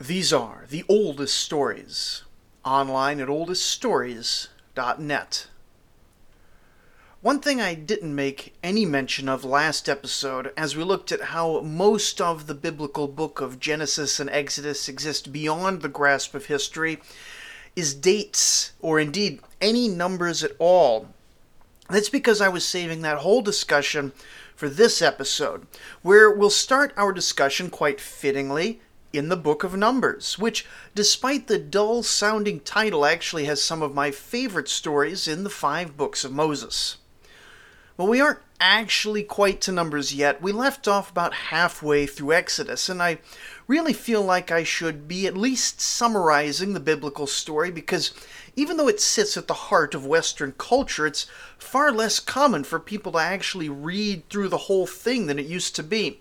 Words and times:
These 0.00 0.32
are 0.32 0.64
the 0.70 0.84
oldest 0.88 1.36
stories, 1.36 2.22
online 2.64 3.18
at 3.18 3.26
oldeststories.net. 3.26 5.46
One 7.20 7.40
thing 7.40 7.60
I 7.60 7.74
didn't 7.74 8.14
make 8.14 8.54
any 8.62 8.86
mention 8.86 9.28
of 9.28 9.44
last 9.44 9.88
episode, 9.88 10.52
as 10.56 10.76
we 10.76 10.84
looked 10.84 11.10
at 11.10 11.20
how 11.20 11.62
most 11.62 12.20
of 12.20 12.46
the 12.46 12.54
biblical 12.54 13.08
book 13.08 13.40
of 13.40 13.58
Genesis 13.58 14.20
and 14.20 14.30
Exodus 14.30 14.88
exist 14.88 15.32
beyond 15.32 15.82
the 15.82 15.88
grasp 15.88 16.32
of 16.32 16.46
history, 16.46 17.00
is 17.74 17.92
dates, 17.92 18.74
or 18.78 19.00
indeed 19.00 19.40
any 19.60 19.88
numbers 19.88 20.44
at 20.44 20.52
all. 20.60 21.08
That's 21.90 22.08
because 22.08 22.40
I 22.40 22.48
was 22.48 22.64
saving 22.64 23.02
that 23.02 23.18
whole 23.18 23.42
discussion 23.42 24.12
for 24.54 24.68
this 24.68 25.02
episode, 25.02 25.66
where 26.02 26.30
we'll 26.30 26.50
start 26.50 26.92
our 26.96 27.12
discussion 27.12 27.68
quite 27.68 28.00
fittingly 28.00 28.80
in 29.12 29.28
the 29.28 29.36
book 29.36 29.64
of 29.64 29.74
Numbers, 29.74 30.38
which, 30.38 30.66
despite 30.94 31.46
the 31.46 31.58
dull 31.58 32.02
sounding 32.02 32.60
title, 32.60 33.06
actually 33.06 33.46
has 33.46 33.62
some 33.62 33.82
of 33.82 33.94
my 33.94 34.10
favorite 34.10 34.68
stories 34.68 35.26
in 35.26 35.44
the 35.44 35.50
five 35.50 35.96
books 35.96 36.24
of 36.24 36.32
Moses. 36.32 36.98
Well, 37.96 38.08
we 38.08 38.20
aren't 38.20 38.38
actually 38.60 39.22
quite 39.22 39.60
to 39.62 39.72
Numbers 39.72 40.14
yet. 40.14 40.42
We 40.42 40.52
left 40.52 40.86
off 40.86 41.10
about 41.10 41.34
halfway 41.34 42.06
through 42.06 42.32
Exodus, 42.32 42.88
and 42.88 43.02
I 43.02 43.18
really 43.66 43.92
feel 43.92 44.22
like 44.22 44.50
I 44.50 44.62
should 44.62 45.08
be 45.08 45.26
at 45.26 45.36
least 45.36 45.80
summarizing 45.80 46.74
the 46.74 46.80
biblical 46.80 47.26
story 47.26 47.70
because 47.70 48.12
even 48.56 48.76
though 48.76 48.88
it 48.88 49.00
sits 49.00 49.36
at 49.36 49.46
the 49.46 49.54
heart 49.54 49.94
of 49.94 50.06
Western 50.06 50.52
culture, 50.58 51.06
it's 51.06 51.26
far 51.56 51.90
less 51.90 52.20
common 52.20 52.62
for 52.62 52.78
people 52.78 53.12
to 53.12 53.18
actually 53.18 53.68
read 53.68 54.28
through 54.28 54.48
the 54.48 54.56
whole 54.58 54.86
thing 54.86 55.26
than 55.26 55.38
it 55.38 55.46
used 55.46 55.74
to 55.76 55.82
be 55.82 56.20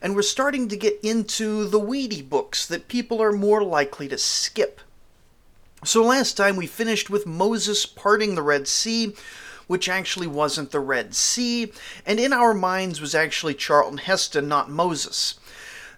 and 0.00 0.14
we're 0.14 0.22
starting 0.22 0.68
to 0.68 0.76
get 0.76 0.98
into 1.02 1.66
the 1.66 1.78
weedy 1.78 2.22
books 2.22 2.66
that 2.66 2.88
people 2.88 3.22
are 3.22 3.32
more 3.32 3.62
likely 3.62 4.08
to 4.08 4.18
skip. 4.18 4.80
So 5.84 6.02
last 6.02 6.36
time 6.36 6.56
we 6.56 6.66
finished 6.66 7.10
with 7.10 7.26
Moses 7.26 7.86
parting 7.86 8.34
the 8.34 8.42
Red 8.42 8.66
Sea, 8.66 9.14
which 9.66 9.88
actually 9.88 10.26
wasn't 10.26 10.70
the 10.70 10.80
Red 10.80 11.14
Sea, 11.14 11.72
and 12.04 12.18
in 12.18 12.32
our 12.32 12.54
minds 12.54 13.00
was 13.00 13.14
actually 13.14 13.54
Charlton 13.54 13.98
Heston, 13.98 14.48
not 14.48 14.70
Moses. 14.70 15.34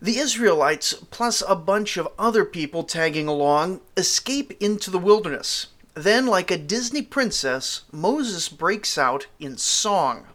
The 0.00 0.18
Israelites, 0.18 0.94
plus 1.10 1.42
a 1.46 1.56
bunch 1.56 1.96
of 1.96 2.08
other 2.18 2.44
people 2.44 2.84
tagging 2.84 3.28
along, 3.28 3.80
escape 3.96 4.52
into 4.60 4.90
the 4.90 4.98
wilderness. 4.98 5.68
Then, 5.94 6.26
like 6.26 6.50
a 6.50 6.56
Disney 6.56 7.02
princess, 7.02 7.82
Moses 7.90 8.48
breaks 8.48 8.96
out 8.96 9.26
in 9.40 9.56
song. 9.56 10.26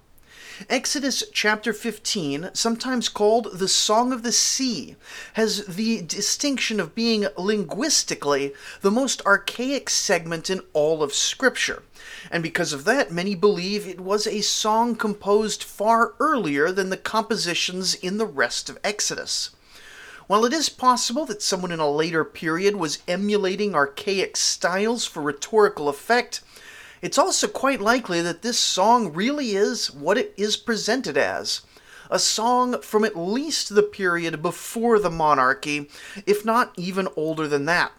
Exodus 0.69 1.23
chapter 1.33 1.73
15, 1.73 2.51
sometimes 2.53 3.09
called 3.09 3.57
the 3.57 3.67
Song 3.67 4.13
of 4.13 4.21
the 4.21 4.31
Sea, 4.31 4.95
has 5.33 5.65
the 5.65 6.03
distinction 6.03 6.79
of 6.79 6.93
being 6.93 7.25
linguistically 7.35 8.53
the 8.81 8.91
most 8.91 9.25
archaic 9.25 9.89
segment 9.89 10.51
in 10.51 10.61
all 10.73 11.01
of 11.01 11.11
Scripture. 11.11 11.81
And 12.29 12.43
because 12.43 12.71
of 12.71 12.83
that, 12.85 13.11
many 13.11 13.33
believe 13.33 13.87
it 13.87 13.99
was 13.99 14.27
a 14.27 14.41
song 14.41 14.95
composed 14.95 15.63
far 15.63 16.13
earlier 16.19 16.71
than 16.71 16.91
the 16.91 16.97
compositions 16.97 17.95
in 17.95 18.17
the 18.17 18.27
rest 18.27 18.69
of 18.69 18.77
Exodus. 18.83 19.49
While 20.27 20.45
it 20.45 20.53
is 20.53 20.69
possible 20.69 21.25
that 21.25 21.41
someone 21.41 21.71
in 21.71 21.79
a 21.79 21.89
later 21.89 22.23
period 22.23 22.75
was 22.75 22.99
emulating 23.07 23.73
archaic 23.73 24.37
styles 24.37 25.05
for 25.05 25.23
rhetorical 25.23 25.89
effect, 25.89 26.41
it's 27.03 27.17
also 27.17 27.49
quite 27.49 27.81
likely 27.81 28.21
that 28.21 28.43
this 28.43 28.57
song 28.57 29.11
really 29.11 29.51
is 29.51 29.91
what 29.91 30.17
it 30.17 30.33
is 30.37 30.55
presented 30.55 31.17
as 31.17 31.61
a 32.09 32.17
song 32.17 32.81
from 32.81 33.03
at 33.03 33.17
least 33.17 33.75
the 33.75 33.83
period 33.83 34.41
before 34.41 34.99
the 34.99 35.09
monarchy, 35.09 35.89
if 36.25 36.45
not 36.45 36.71
even 36.77 37.09
older 37.17 37.45
than 37.45 37.65
that. 37.65 37.91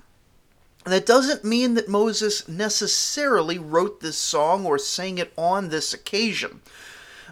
That 0.84 1.04
doesn't 1.04 1.44
mean 1.44 1.74
that 1.74 1.88
Moses 1.88 2.48
necessarily 2.48 3.58
wrote 3.58 4.00
this 4.00 4.16
song 4.16 4.64
or 4.64 4.78
sang 4.78 5.18
it 5.18 5.34
on 5.36 5.68
this 5.68 5.92
occasion. 5.92 6.62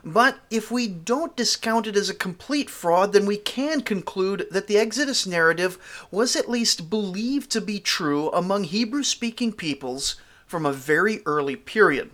But 0.05 0.41
if 0.50 0.71
we 0.71 0.88
don't 0.88 1.37
discount 1.37 1.87
it 1.87 1.97
as 1.97 2.11
a 2.11 2.15
complete 2.15 2.69
fraud, 2.69 3.15
then 3.15 3.25
we 3.25 3.38
can 3.38 3.81
conclude 3.81 4.47
that 4.50 4.66
the 4.66 4.77
Exodus 4.77 5.27
narrative 5.27 5.78
was 6.11 6.37
at 6.37 6.50
least 6.50 6.91
believed 6.91 7.50
to 7.53 7.62
be 7.62 7.81
true 7.81 8.31
among 8.31 8.65
Hebrew 8.65 9.05
speaking 9.05 9.53
peoples 9.53 10.16
from 10.53 10.67
a 10.67 10.73
very 10.73 11.23
early 11.25 11.57
period. 11.57 12.11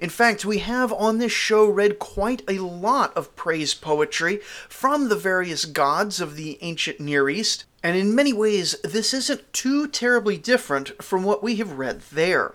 In 0.00 0.08
fact, 0.08 0.46
we 0.46 0.60
have 0.60 0.94
on 0.94 1.18
this 1.18 1.30
show 1.30 1.66
read 1.66 1.98
quite 1.98 2.40
a 2.48 2.54
lot 2.54 3.14
of 3.14 3.36
praise 3.36 3.74
poetry 3.74 4.40
from 4.66 5.10
the 5.10 5.14
various 5.14 5.66
gods 5.66 6.22
of 6.22 6.36
the 6.36 6.56
ancient 6.62 7.00
Near 7.00 7.28
East, 7.28 7.66
and 7.82 7.98
in 7.98 8.14
many 8.14 8.32
ways, 8.32 8.76
this 8.82 9.12
isn't 9.12 9.52
too 9.52 9.86
terribly 9.86 10.38
different 10.38 11.02
from 11.02 11.22
what 11.22 11.42
we 11.42 11.56
have 11.56 11.72
read 11.72 12.00
there. 12.12 12.54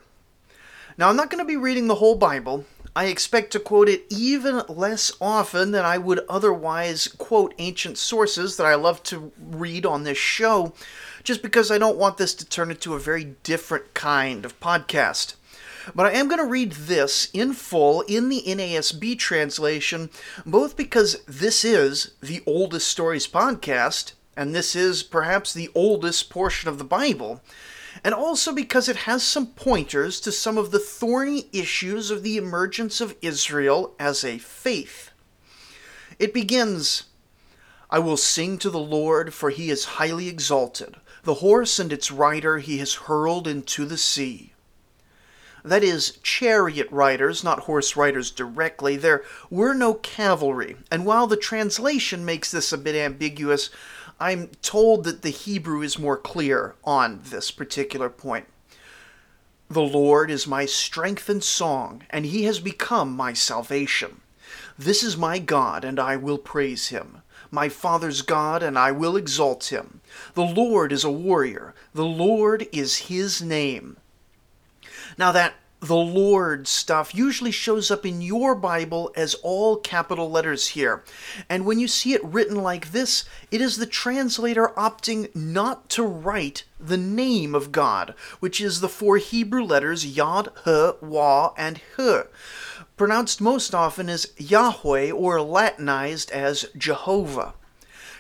Now, 0.97 1.09
I'm 1.09 1.15
not 1.15 1.29
going 1.29 1.43
to 1.43 1.47
be 1.47 1.55
reading 1.55 1.85
the 1.85 2.01
whole 2.01 2.15
Bible. 2.15 2.65
I 2.95 3.05
expect 3.05 3.51
to 3.51 3.59
quote 3.59 3.89
it 3.89 4.05
even 4.09 4.63
less 4.67 5.11
often 5.21 5.69
than 5.69 5.85
I 5.85 5.99
would 5.99 6.25
otherwise 6.27 7.07
quote 7.07 7.53
ancient 7.59 7.99
sources 7.99 8.57
that 8.57 8.65
I 8.65 8.73
love 8.73 9.03
to 9.03 9.31
read 9.39 9.85
on 9.85 10.03
this 10.03 10.17
show, 10.17 10.73
just 11.25 11.41
because 11.41 11.71
I 11.71 11.77
don't 11.79 11.97
want 11.97 12.17
this 12.17 12.33
to 12.35 12.45
turn 12.45 12.69
into 12.69 12.93
a 12.93 12.99
very 12.99 13.23
different 13.43 13.93
kind 13.95 14.45
of 14.45 14.59
podcast. 14.59 15.35
But 15.93 16.05
I 16.05 16.11
am 16.11 16.27
going 16.27 16.39
to 16.39 16.45
read 16.45 16.71
this 16.73 17.29
in 17.33 17.53
full 17.53 18.01
in 18.01 18.29
the 18.29 18.43
NASB 18.45 19.17
translation, 19.19 20.09
both 20.45 20.77
because 20.77 21.23
this 21.25 21.65
is 21.65 22.11
the 22.21 22.41
oldest 22.45 22.87
stories 22.87 23.27
podcast, 23.27 24.13
and 24.37 24.53
this 24.53 24.75
is 24.75 25.03
perhaps 25.03 25.53
the 25.53 25.69
oldest 25.75 26.29
portion 26.29 26.69
of 26.69 26.77
the 26.77 26.83
Bible, 26.83 27.41
and 28.03 28.13
also 28.13 28.53
because 28.53 28.87
it 28.87 28.95
has 28.97 29.23
some 29.23 29.47
pointers 29.47 30.19
to 30.21 30.31
some 30.31 30.57
of 30.57 30.71
the 30.71 30.79
thorny 30.79 31.47
issues 31.51 32.11
of 32.11 32.23
the 32.23 32.37
emergence 32.37 33.01
of 33.01 33.15
Israel 33.21 33.95
as 33.99 34.23
a 34.23 34.37
faith. 34.37 35.11
It 36.19 36.33
begins 36.33 37.03
I 37.89 37.99
will 37.99 38.17
sing 38.17 38.57
to 38.59 38.69
the 38.69 38.79
Lord, 38.79 39.33
for 39.33 39.51
he 39.51 39.69
is 39.69 39.85
highly 39.85 40.27
exalted. 40.27 40.95
The 41.25 41.35
horse 41.35 41.79
and 41.79 41.91
its 41.91 42.11
rider 42.11 42.59
he 42.59 42.77
has 42.77 42.93
hurled 42.93 43.47
into 43.47 43.85
the 43.85 43.97
sea. 43.97 44.53
That 45.63 45.83
is, 45.83 46.19
chariot 46.21 46.87
riders, 46.91 47.43
not 47.43 47.61
horse 47.61 47.95
riders 47.95 48.29
directly. 48.29 48.95
There 48.95 49.23
were 49.49 49.73
no 49.73 49.95
cavalry, 49.95 50.77
and 50.91 51.03
while 51.03 51.25
the 51.25 51.35
translation 51.35 52.23
makes 52.25 52.51
this 52.51 52.71
a 52.71 52.77
bit 52.77 52.93
ambiguous, 52.95 53.71
I'm 54.19 54.49
told 54.61 55.03
that 55.05 55.23
the 55.23 55.31
Hebrew 55.31 55.81
is 55.81 55.97
more 55.97 56.15
clear 56.15 56.75
on 56.83 57.21
this 57.23 57.49
particular 57.49 58.09
point. 58.09 58.45
The 59.67 59.81
Lord 59.81 60.29
is 60.29 60.45
my 60.45 60.67
strength 60.67 61.27
and 61.27 61.43
song, 61.43 62.03
and 62.11 62.27
he 62.27 62.43
has 62.43 62.59
become 62.59 63.15
my 63.15 63.33
salvation. 63.33 64.21
This 64.77 65.01
is 65.01 65.17
my 65.17 65.39
God, 65.39 65.83
and 65.83 65.99
I 65.99 66.17
will 66.17 66.37
praise 66.37 66.89
him 66.89 67.23
my 67.55 67.69
father's 67.69 68.21
God, 68.21 68.61
and 68.61 68.77
I 68.77 68.91
will 68.91 69.17
exalt 69.17 69.71
him. 69.71 70.01
The 70.35 70.43
Lord 70.43 70.91
is 70.91 71.03
a 71.03 71.09
warrior, 71.09 71.73
the 71.93 72.05
Lord 72.05 72.67
is 72.71 73.07
his 73.07 73.41
name. 73.41 73.97
Now, 75.17 75.31
that 75.31 75.55
the 75.79 75.95
Lord 75.95 76.67
stuff 76.67 77.13
usually 77.13 77.51
shows 77.51 77.91
up 77.91 78.05
in 78.05 78.21
your 78.21 78.55
Bible 78.55 79.11
as 79.15 79.35
all 79.35 79.77
capital 79.77 80.29
letters 80.31 80.69
here. 80.69 81.03
And 81.47 81.65
when 81.65 81.79
you 81.79 81.87
see 81.87 82.13
it 82.13 82.23
written 82.23 82.55
like 82.55 82.91
this, 82.91 83.23
it 83.51 83.61
is 83.61 83.77
the 83.77 83.85
translator 83.85 84.69
opting 84.75 85.33
not 85.35 85.89
to 85.89 86.03
write 86.03 86.63
the 86.79 86.97
name 86.97 87.53
of 87.53 87.71
God, 87.71 88.15
which 88.39 88.59
is 88.59 88.81
the 88.81 88.89
four 88.89 89.17
Hebrew 89.17 89.63
letters 89.63 90.17
Yod, 90.17 90.49
H, 90.65 90.95
Wah, 91.01 91.53
and 91.57 91.79
H 91.99 92.25
pronounced 92.97 93.41
most 93.41 93.75
often 93.75 94.09
as 94.09 94.31
Yahweh 94.37 95.11
or 95.11 95.41
Latinized 95.41 96.31
as 96.31 96.65
Jehovah. 96.77 97.53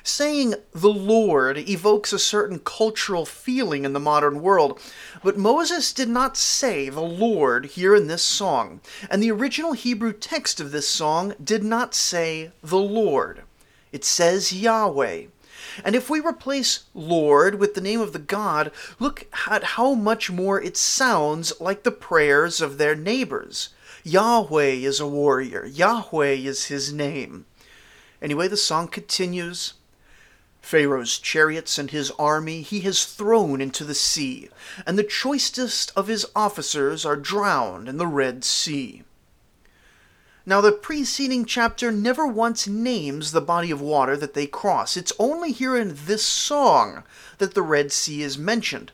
Saying 0.03 0.55
the 0.71 0.93
Lord 0.93 1.57
evokes 1.57 2.13
a 2.13 2.19
certain 2.19 2.59
cultural 2.59 3.25
feeling 3.25 3.85
in 3.85 3.93
the 3.93 3.99
modern 3.99 4.41
world, 4.41 4.79
but 5.23 5.37
Moses 5.37 5.93
did 5.93 6.09
not 6.09 6.37
say 6.37 6.89
the 6.89 7.01
Lord 7.01 7.65
here 7.65 7.95
in 7.95 8.07
this 8.07 8.21
song, 8.21 8.81
and 9.09 9.23
the 9.23 9.31
original 9.31 9.73
Hebrew 9.73 10.13
text 10.13 10.59
of 10.59 10.71
this 10.71 10.87
song 10.87 11.33
did 11.43 11.63
not 11.63 11.95
say 11.95 12.51
the 12.61 12.77
Lord. 12.77 13.41
It 13.91 14.05
says 14.05 14.53
Yahweh. 14.53 15.25
And 15.83 15.95
if 15.95 16.09
we 16.09 16.19
replace 16.19 16.83
Lord 16.93 17.55
with 17.55 17.73
the 17.73 17.81
name 17.81 17.99
of 18.01 18.13
the 18.13 18.19
God, 18.19 18.71
look 18.99 19.25
at 19.47 19.63
how 19.63 19.93
much 19.95 20.29
more 20.29 20.61
it 20.61 20.77
sounds 20.77 21.53
like 21.59 21.81
the 21.83 21.91
prayers 21.91 22.61
of 22.61 22.77
their 22.77 22.95
neighbors. 22.95 23.69
Yahweh 24.07 24.85
is 24.85 24.99
a 24.99 25.07
warrior. 25.07 25.65
Yahweh 25.65 26.33
is 26.33 26.65
his 26.65 26.93
name. 26.93 27.47
Anyway, 28.21 28.47
the 28.47 28.55
song 28.55 28.87
continues. 28.87 29.73
Pharaoh's 30.61 31.17
chariots 31.17 31.79
and 31.79 31.89
his 31.89 32.11
army 32.11 32.61
he 32.61 32.81
has 32.81 33.03
thrown 33.03 33.61
into 33.61 33.83
the 33.83 33.95
sea, 33.95 34.49
and 34.85 34.95
the 34.95 35.03
choicest 35.03 35.91
of 35.95 36.05
his 36.05 36.23
officers 36.35 37.03
are 37.03 37.15
drowned 37.15 37.89
in 37.89 37.97
the 37.97 38.05
Red 38.05 38.43
Sea. 38.43 39.01
Now, 40.45 40.61
the 40.61 40.71
preceding 40.71 41.43
chapter 41.43 41.91
never 41.91 42.27
once 42.27 42.67
names 42.67 43.31
the 43.31 43.41
body 43.41 43.71
of 43.71 43.81
water 43.81 44.15
that 44.17 44.35
they 44.35 44.45
cross. 44.45 44.95
It's 44.95 45.13
only 45.17 45.51
here 45.51 45.75
in 45.75 45.97
this 46.05 46.23
song 46.23 47.01
that 47.39 47.55
the 47.55 47.63
Red 47.63 47.91
Sea 47.91 48.21
is 48.21 48.37
mentioned. 48.37 48.91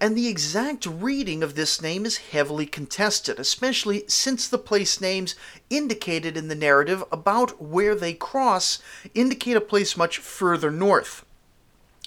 And 0.00 0.16
the 0.16 0.28
exact 0.28 0.86
reading 0.86 1.42
of 1.42 1.54
this 1.54 1.82
name 1.82 2.06
is 2.06 2.18
heavily 2.18 2.66
contested, 2.66 3.40
especially 3.40 4.04
since 4.06 4.46
the 4.46 4.58
place 4.58 5.00
names 5.00 5.34
indicated 5.70 6.36
in 6.36 6.48
the 6.48 6.54
narrative 6.54 7.02
about 7.10 7.60
where 7.60 7.94
they 7.94 8.14
cross 8.14 8.78
indicate 9.14 9.56
a 9.56 9.60
place 9.60 9.96
much 9.96 10.18
further 10.18 10.70
north. 10.70 11.24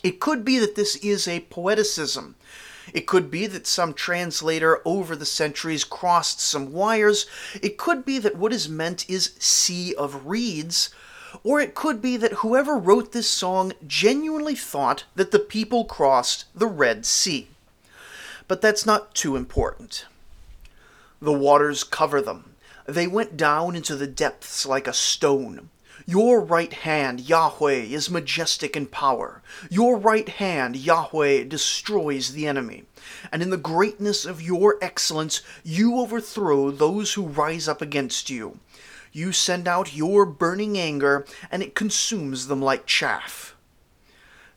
It 0.04 0.19
could 0.19 0.45
be 0.45 0.60
that 0.60 0.75
this 0.75 0.95
is 0.98 1.27
a 1.27 1.42
poeticism. 1.42 2.36
It 2.94 3.07
could 3.07 3.31
be 3.31 3.48
that 3.48 3.66
some 3.66 3.94
translator 3.94 4.80
over 4.86 5.16
the 5.16 5.25
centuries 5.25 5.83
crossed 5.83 6.39
some 6.39 6.72
wires. 6.72 7.25
It 7.62 7.77
could 7.77 8.06
be 8.06 8.19
that 8.19 8.38
what 8.38 8.54
is 8.54 8.69
meant 8.69 9.10
is 9.10 9.33
Sea 9.39 9.95
of 9.95 10.27
Reeds. 10.27 10.92
Or 11.44 11.60
it 11.60 11.75
could 11.75 12.01
be 12.01 12.16
that 12.18 12.33
whoever 12.33 12.77
wrote 12.77 13.12
this 13.12 13.30
song 13.30 13.74
genuinely 13.86 14.56
thought 14.56 15.04
that 15.16 15.31
the 15.31 15.39
people 15.39 15.83
crossed 15.83 16.45
the 16.54 16.68
Red 16.68 17.06
Sea. 17.06 17.50
But 18.48 18.62
that's 18.62 18.86
not 18.86 19.16
too 19.16 19.36
important. 19.36 20.06
The 21.22 21.34
waters 21.34 21.84
cover 21.84 22.22
them. 22.22 22.56
They 22.86 23.08
went 23.08 23.36
down 23.36 23.76
into 23.76 23.96
the 23.96 24.08
depths 24.08 24.66
like 24.66 24.88
a 24.88 24.94
stone. 24.94 25.70
Your 26.06 26.40
right 26.40 26.72
hand, 26.72 27.22
Yahweh, 27.22 27.72
is 27.72 28.12
majestic 28.12 28.76
in 28.76 28.86
power. 28.86 29.42
Your 29.72 29.98
right 29.98 30.30
hand, 30.30 30.76
Yahweh, 30.76 31.46
destroys 31.46 32.34
the 32.34 32.46
enemy. 32.46 32.84
And 33.32 33.42
in 33.42 33.50
the 33.50 33.58
greatness 33.58 34.24
of 34.24 34.42
your 34.42 34.78
excellence, 34.82 35.42
you 35.64 35.98
overthrow 35.98 36.70
those 36.70 37.14
who 37.14 37.26
rise 37.26 37.68
up 37.68 37.82
against 37.82 38.30
you. 38.30 38.60
You 39.12 39.32
send 39.32 39.68
out 39.68 39.96
your 39.96 40.28
burning 40.28 40.78
anger, 40.78 41.26
and 41.50 41.64
it 41.64 41.74
consumes 41.74 42.48
them 42.48 42.62
like 42.62 42.86
chaff. 42.86 43.55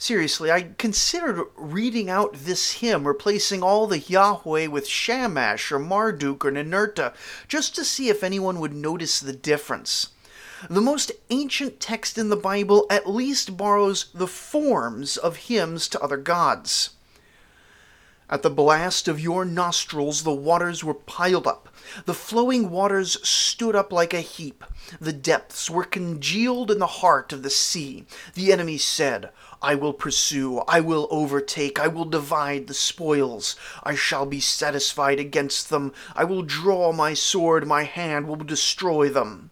Seriously, 0.00 0.52
I 0.52 0.74
considered 0.78 1.44
reading 1.56 2.08
out 2.08 2.32
this 2.32 2.74
hymn, 2.74 3.04
replacing 3.04 3.64
all 3.64 3.88
the 3.88 3.98
Yahweh 3.98 4.68
with 4.68 4.86
Shamash 4.86 5.72
or 5.72 5.80
Marduk 5.80 6.44
or 6.44 6.52
Ninurta, 6.52 7.12
just 7.48 7.74
to 7.74 7.84
see 7.84 8.08
if 8.08 8.22
anyone 8.22 8.60
would 8.60 8.72
notice 8.72 9.18
the 9.18 9.32
difference. 9.32 10.10
The 10.70 10.80
most 10.80 11.10
ancient 11.30 11.80
text 11.80 12.16
in 12.16 12.28
the 12.28 12.36
Bible 12.36 12.86
at 12.88 13.10
least 13.10 13.56
borrows 13.56 14.06
the 14.14 14.28
forms 14.28 15.16
of 15.16 15.36
hymns 15.36 15.88
to 15.88 16.00
other 16.00 16.16
gods. 16.16 16.90
At 18.30 18.42
the 18.42 18.50
blast 18.50 19.08
of 19.08 19.18
your 19.18 19.44
nostrils 19.44 20.22
the 20.22 20.32
waters 20.32 20.84
were 20.84 20.94
piled 20.94 21.46
up. 21.46 21.67
The 22.06 22.14
flowing 22.14 22.70
waters 22.70 23.18
stood 23.28 23.74
up 23.74 23.92
like 23.92 24.14
a 24.14 24.20
heap. 24.20 24.64
The 25.00 25.12
depths 25.12 25.70
were 25.70 25.84
congealed 25.84 26.70
in 26.70 26.78
the 26.78 26.86
heart 26.86 27.32
of 27.32 27.42
the 27.42 27.50
sea. 27.50 28.06
The 28.34 28.52
enemy 28.52 28.78
said, 28.78 29.30
I 29.60 29.74
will 29.74 29.92
pursue, 29.92 30.58
I 30.68 30.80
will 30.80 31.08
overtake, 31.10 31.80
I 31.80 31.88
will 31.88 32.04
divide 32.04 32.66
the 32.66 32.74
spoils. 32.74 33.56
I 33.82 33.94
shall 33.94 34.24
be 34.24 34.40
satisfied 34.40 35.18
against 35.18 35.70
them. 35.70 35.92
I 36.14 36.24
will 36.24 36.42
draw 36.42 36.92
my 36.92 37.14
sword, 37.14 37.66
my 37.66 37.82
hand 37.84 38.28
will 38.28 38.36
destroy 38.36 39.08
them. 39.08 39.50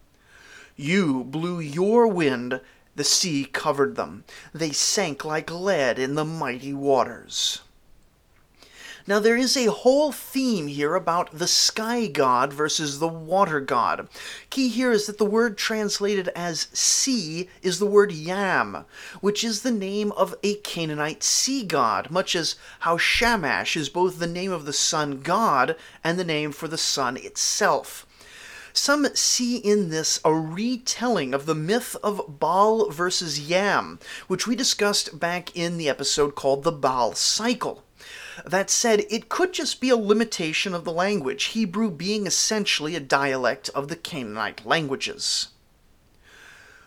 You 0.77 1.25
blew 1.25 1.59
your 1.59 2.06
wind, 2.06 2.61
the 2.94 3.05
sea 3.05 3.44
covered 3.44 3.97
them. 3.97 4.25
They 4.55 4.73
sank 4.73 5.25
like 5.25 5.50
lead 5.50 5.99
in 5.99 6.15
the 6.15 6.25
mighty 6.25 6.73
waters. 6.73 7.62
Now, 9.08 9.20
there 9.20 9.37
is 9.37 9.56
a 9.56 9.70
whole 9.70 10.11
theme 10.11 10.67
here 10.67 10.97
about 10.97 11.31
the 11.31 11.47
sky 11.47 12.08
god 12.08 12.53
versus 12.53 12.99
the 12.99 13.06
water 13.06 13.61
god. 13.61 14.08
Key 14.50 14.67
here 14.67 14.91
is 14.91 15.06
that 15.06 15.19
the 15.19 15.25
word 15.25 15.56
translated 15.56 16.26
as 16.35 16.67
sea 16.73 17.49
is 17.62 17.79
the 17.79 17.87
word 17.87 18.11
Yam, 18.11 18.85
which 19.20 19.44
is 19.44 19.62
the 19.62 19.70
name 19.70 20.11
of 20.12 20.35
a 20.43 20.56
Canaanite 20.56 21.23
sea 21.23 21.62
god, 21.62 22.11
much 22.11 22.35
as 22.35 22.56
how 22.81 22.99
Shamash 22.99 23.76
is 23.76 23.88
both 23.88 24.19
the 24.19 24.26
name 24.26 24.50
of 24.50 24.64
the 24.64 24.73
sun 24.73 25.20
god 25.20 25.76
and 26.02 26.19
the 26.19 26.25
name 26.25 26.50
for 26.50 26.67
the 26.67 26.76
sun 26.76 27.17
itself. 27.17 28.06
Some 28.73 29.06
see 29.14 29.59
in 29.59 29.88
this 29.88 30.19
a 30.25 30.35
retelling 30.35 31.32
of 31.32 31.47
the 31.47 31.55
myth 31.55 31.97
of 32.02 32.41
Baal 32.41 32.91
versus 32.91 33.38
Yam, 33.38 34.00
which 34.26 34.49
we 34.49 34.56
discussed 34.56 35.20
back 35.20 35.56
in 35.56 35.79
the 35.79 35.88
episode 35.88 36.35
called 36.35 36.64
The 36.64 36.73
Baal 36.73 37.14
Cycle. 37.14 37.86
That 38.44 38.71
said, 38.71 39.06
it 39.09 39.29
could 39.29 39.53
just 39.53 39.81
be 39.81 39.88
a 39.88 39.97
limitation 39.97 40.75
of 40.75 40.85
the 40.85 40.93
language, 40.93 41.44
Hebrew 41.44 41.91
being 41.91 42.27
essentially 42.27 42.94
a 42.94 43.00
dialect 43.00 43.71
of 43.71 43.88
the 43.88 43.97
Canaanite 43.97 44.67
languages. 44.67 45.49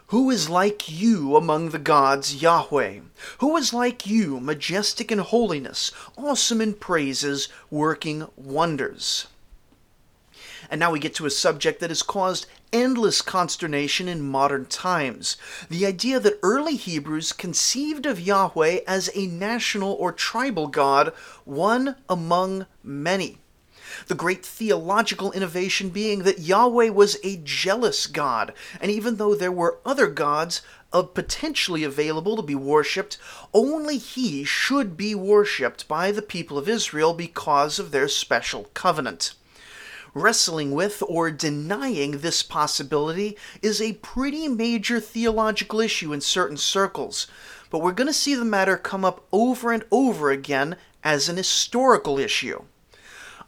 Who 0.07 0.31
is 0.31 0.49
like 0.49 0.89
you 0.89 1.35
among 1.35 1.69
the 1.69 1.79
gods, 1.79 2.41
Yahweh? 2.41 2.99
Who 3.39 3.57
is 3.57 3.73
like 3.73 4.07
you, 4.07 4.39
majestic 4.39 5.11
in 5.11 5.19
holiness, 5.19 5.91
awesome 6.17 6.61
in 6.61 6.73
praises, 6.73 7.47
working 7.69 8.27
wonders? 8.35 9.27
And 10.71 10.79
now 10.79 10.91
we 10.91 10.99
get 10.99 11.13
to 11.15 11.25
a 11.25 11.31
subject 11.31 11.79
that 11.79 11.89
has 11.89 12.01
caused 12.01 12.47
endless 12.71 13.21
consternation 13.21 14.07
in 14.07 14.21
modern 14.21 14.65
times 14.65 15.37
the 15.69 15.85
idea 15.85 16.19
that 16.19 16.39
early 16.43 16.75
Hebrews 16.75 17.33
conceived 17.33 18.05
of 18.05 18.19
Yahweh 18.19 18.79
as 18.87 19.09
a 19.15 19.27
national 19.27 19.93
or 19.93 20.11
tribal 20.11 20.67
god, 20.67 21.13
one 21.45 21.95
among 22.07 22.65
many. 22.83 23.39
The 24.07 24.15
great 24.15 24.45
theological 24.45 25.31
innovation 25.31 25.89
being 25.89 26.23
that 26.23 26.39
Yahweh 26.39 26.89
was 26.89 27.17
a 27.23 27.37
jealous 27.37 28.05
God, 28.05 28.53
and 28.79 28.91
even 28.91 29.15
though 29.15 29.33
there 29.33 29.51
were 29.51 29.79
other 29.83 30.07
gods 30.07 30.61
potentially 30.91 31.83
available 31.83 32.35
to 32.35 32.43
be 32.43 32.55
worshipped, 32.55 33.17
only 33.53 33.97
he 33.97 34.43
should 34.43 34.95
be 34.95 35.15
worshipped 35.15 35.87
by 35.87 36.11
the 36.11 36.21
people 36.21 36.57
of 36.57 36.69
Israel 36.69 37.13
because 37.13 37.79
of 37.79 37.91
their 37.91 38.07
special 38.07 38.65
covenant 38.73 39.33
wrestling 40.13 40.71
with 40.71 41.03
or 41.07 41.31
denying 41.31 42.19
this 42.19 42.43
possibility 42.43 43.37
is 43.61 43.81
a 43.81 43.93
pretty 43.93 44.47
major 44.47 44.99
theological 44.99 45.79
issue 45.79 46.13
in 46.13 46.21
certain 46.21 46.57
circles, 46.57 47.27
but 47.69 47.81
we're 47.81 47.91
going 47.91 48.07
to 48.07 48.13
see 48.13 48.35
the 48.35 48.45
matter 48.45 48.77
come 48.77 49.05
up 49.05 49.25
over 49.31 49.71
and 49.71 49.83
over 49.91 50.31
again 50.31 50.75
as 51.03 51.29
an 51.29 51.37
historical 51.37 52.17
issue. 52.17 52.63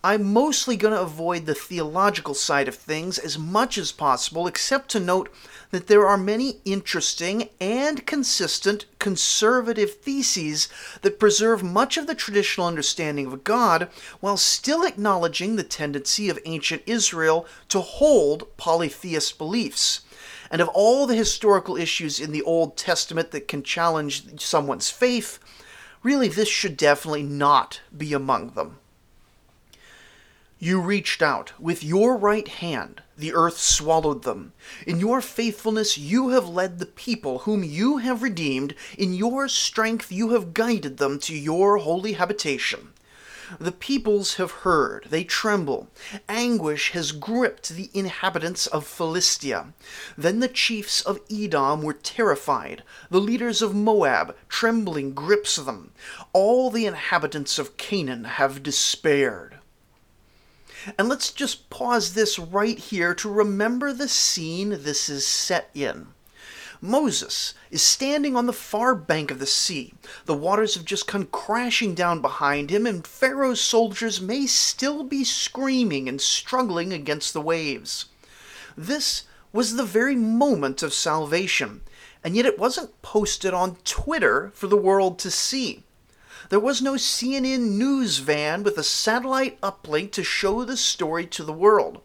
I'm 0.04 0.34
mostly 0.34 0.78
going 0.78 0.96
to 0.96 1.02
avoid 1.02 1.46
the 1.46 1.54
theological 1.54 2.34
side 2.34 2.68
of 2.68 2.74
things 2.74 3.20
as 3.20 3.38
much 3.38 3.78
as 3.78 3.92
possible, 3.92 4.48
except 4.48 4.90
to 4.90 5.00
note 5.00 5.30
that 5.70 5.86
there 5.86 6.08
are 6.08 6.18
many 6.18 6.60
interesting 6.66 7.50
and 7.60 8.04
consistent 8.08 8.86
conservative 8.98 9.94
theses 9.98 10.70
that 11.04 11.20
preserve 11.20 11.62
much 11.62 11.98
of 11.98 12.08
the 12.08 12.16
traditional 12.16 12.66
understanding 12.66 13.28
of 13.28 13.44
God 13.44 13.90
while 14.22 14.38
still 14.38 14.84
acknowledging 14.84 15.56
the 15.56 15.64
tendency 15.64 16.30
of 16.30 16.40
ancient 16.46 16.82
Israel 16.88 17.46
to 17.70 17.80
hold 17.80 18.58
polytheist 18.58 19.38
beliefs. 19.38 20.02
And 20.50 20.64
of 20.64 20.70
all 20.70 21.06
the 21.06 21.16
historical 21.16 21.78
issues 21.78 22.20
in 22.20 22.32
the 22.32 22.42
Old 22.42 22.76
Testament 22.76 23.30
that 23.32 23.48
can 23.48 23.62
challenge 23.62 24.42
someone's 24.42 24.90
faith, 24.90 25.38
really 26.02 26.28
this 26.28 26.50
should 26.50 26.76
definitely 26.76 27.24
not 27.24 27.82
be 27.96 28.14
among 28.14 28.50
them. 28.50 28.78
You 30.64 30.80
reached 30.80 31.24
out. 31.24 31.54
With 31.60 31.84
your 31.84 32.16
right 32.16 32.48
hand, 32.48 33.02
the 33.18 33.34
earth 33.34 33.58
swallowed 33.58 34.22
them. 34.22 34.54
In 34.86 35.00
your 35.00 35.20
faithfulness, 35.20 35.98
you 35.98 36.30
have 36.30 36.48
led 36.48 36.78
the 36.78 36.86
people 36.86 37.40
whom 37.40 37.64
you 37.64 37.98
have 37.98 38.22
redeemed. 38.22 38.76
In 38.96 39.16
your 39.16 39.48
strength, 39.48 40.12
you 40.12 40.30
have 40.34 40.54
guided 40.54 40.98
them 40.98 41.18
to 41.22 41.36
your 41.36 41.78
holy 41.78 42.14
habitation. 42.14 42.94
The 43.60 43.72
peoples 43.72 44.36
have 44.36 44.52
heard, 44.52 45.08
they 45.10 45.24
tremble. 45.24 45.90
Anguish 46.30 46.92
has 46.92 47.12
gripped 47.12 47.70
the 47.70 47.90
inhabitants 47.92 48.68
of 48.68 48.86
Philistia. 48.86 49.74
Then 50.16 50.42
the 50.42 50.48
chiefs 50.48 51.02
of 51.02 51.22
Edom 51.32 51.82
were 51.82 51.94
terrified. 51.94 52.84
The 53.10 53.20
leaders 53.20 53.64
of 53.64 53.74
Moab, 53.74 54.36
trembling, 54.48 55.16
grips 55.16 55.56
them. 55.56 55.92
All 56.34 56.70
the 56.70 56.86
inhabitants 56.86 57.58
of 57.58 57.78
Canaan 57.78 58.26
have 58.26 58.62
despaired. 58.62 59.51
And 60.98 61.08
let's 61.08 61.32
just 61.32 61.70
pause 61.70 62.14
this 62.14 62.40
right 62.40 62.78
here 62.78 63.14
to 63.16 63.30
remember 63.30 63.94
the 63.94 64.08
scene 64.08 64.70
this 64.70 65.10
is 65.10 65.26
set 65.28 65.70
in. 65.74 66.08
Moses 66.84 67.54
is 67.70 67.84
standing 67.84 68.36
on 68.36 68.48
the 68.48 68.54
far 68.54 68.96
bank 68.96 69.30
of 69.30 69.38
the 69.38 69.46
sea. 69.46 69.94
The 70.26 70.34
waters 70.34 70.74
have 70.74 70.84
just 70.84 71.06
come 71.06 71.28
crashing 71.28 71.94
down 71.94 72.22
behind 72.22 72.72
him, 72.72 72.88
and 72.88 73.06
Pharaoh's 73.06 73.62
soldiers 73.62 74.20
may 74.20 74.48
still 74.48 75.04
be 75.04 75.24
screaming 75.24 76.10
and 76.10 76.20
struggling 76.20 76.92
against 76.92 77.34
the 77.34 77.42
waves. 77.42 78.06
This 78.76 79.26
was 79.54 79.76
the 79.76 79.84
very 79.84 80.16
moment 80.16 80.82
of 80.82 80.92
salvation, 80.94 81.82
and 82.24 82.36
yet 82.36 82.48
it 82.48 82.58
wasn't 82.58 83.00
posted 83.04 83.54
on 83.54 83.78
Twitter 83.84 84.52
for 84.56 84.66
the 84.66 84.76
world 84.76 85.20
to 85.20 85.30
see. 85.30 85.84
There 86.52 86.60
was 86.60 86.82
no 86.82 86.96
CNN 86.96 87.78
news 87.78 88.18
van 88.18 88.64
with 88.64 88.78
a 88.78 88.84
satellite 88.84 89.58
uplink 89.62 90.12
to 90.12 90.22
show 90.22 90.66
the 90.66 90.76
story 90.76 91.26
to 91.28 91.46
the 91.46 91.54
world. 91.54 92.02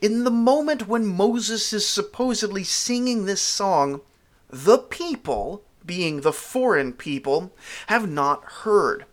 In 0.00 0.24
the 0.24 0.30
moment 0.30 0.88
when 0.88 1.04
Moses 1.04 1.70
is 1.70 1.86
supposedly 1.86 2.64
singing 2.64 3.26
this 3.26 3.42
song, 3.42 4.00
the 4.48 4.78
people, 4.78 5.66
being 5.84 6.22
the 6.22 6.32
foreign 6.32 6.94
people, 6.94 7.52
have 7.88 8.08
not 8.08 8.44
heard. 8.64 9.04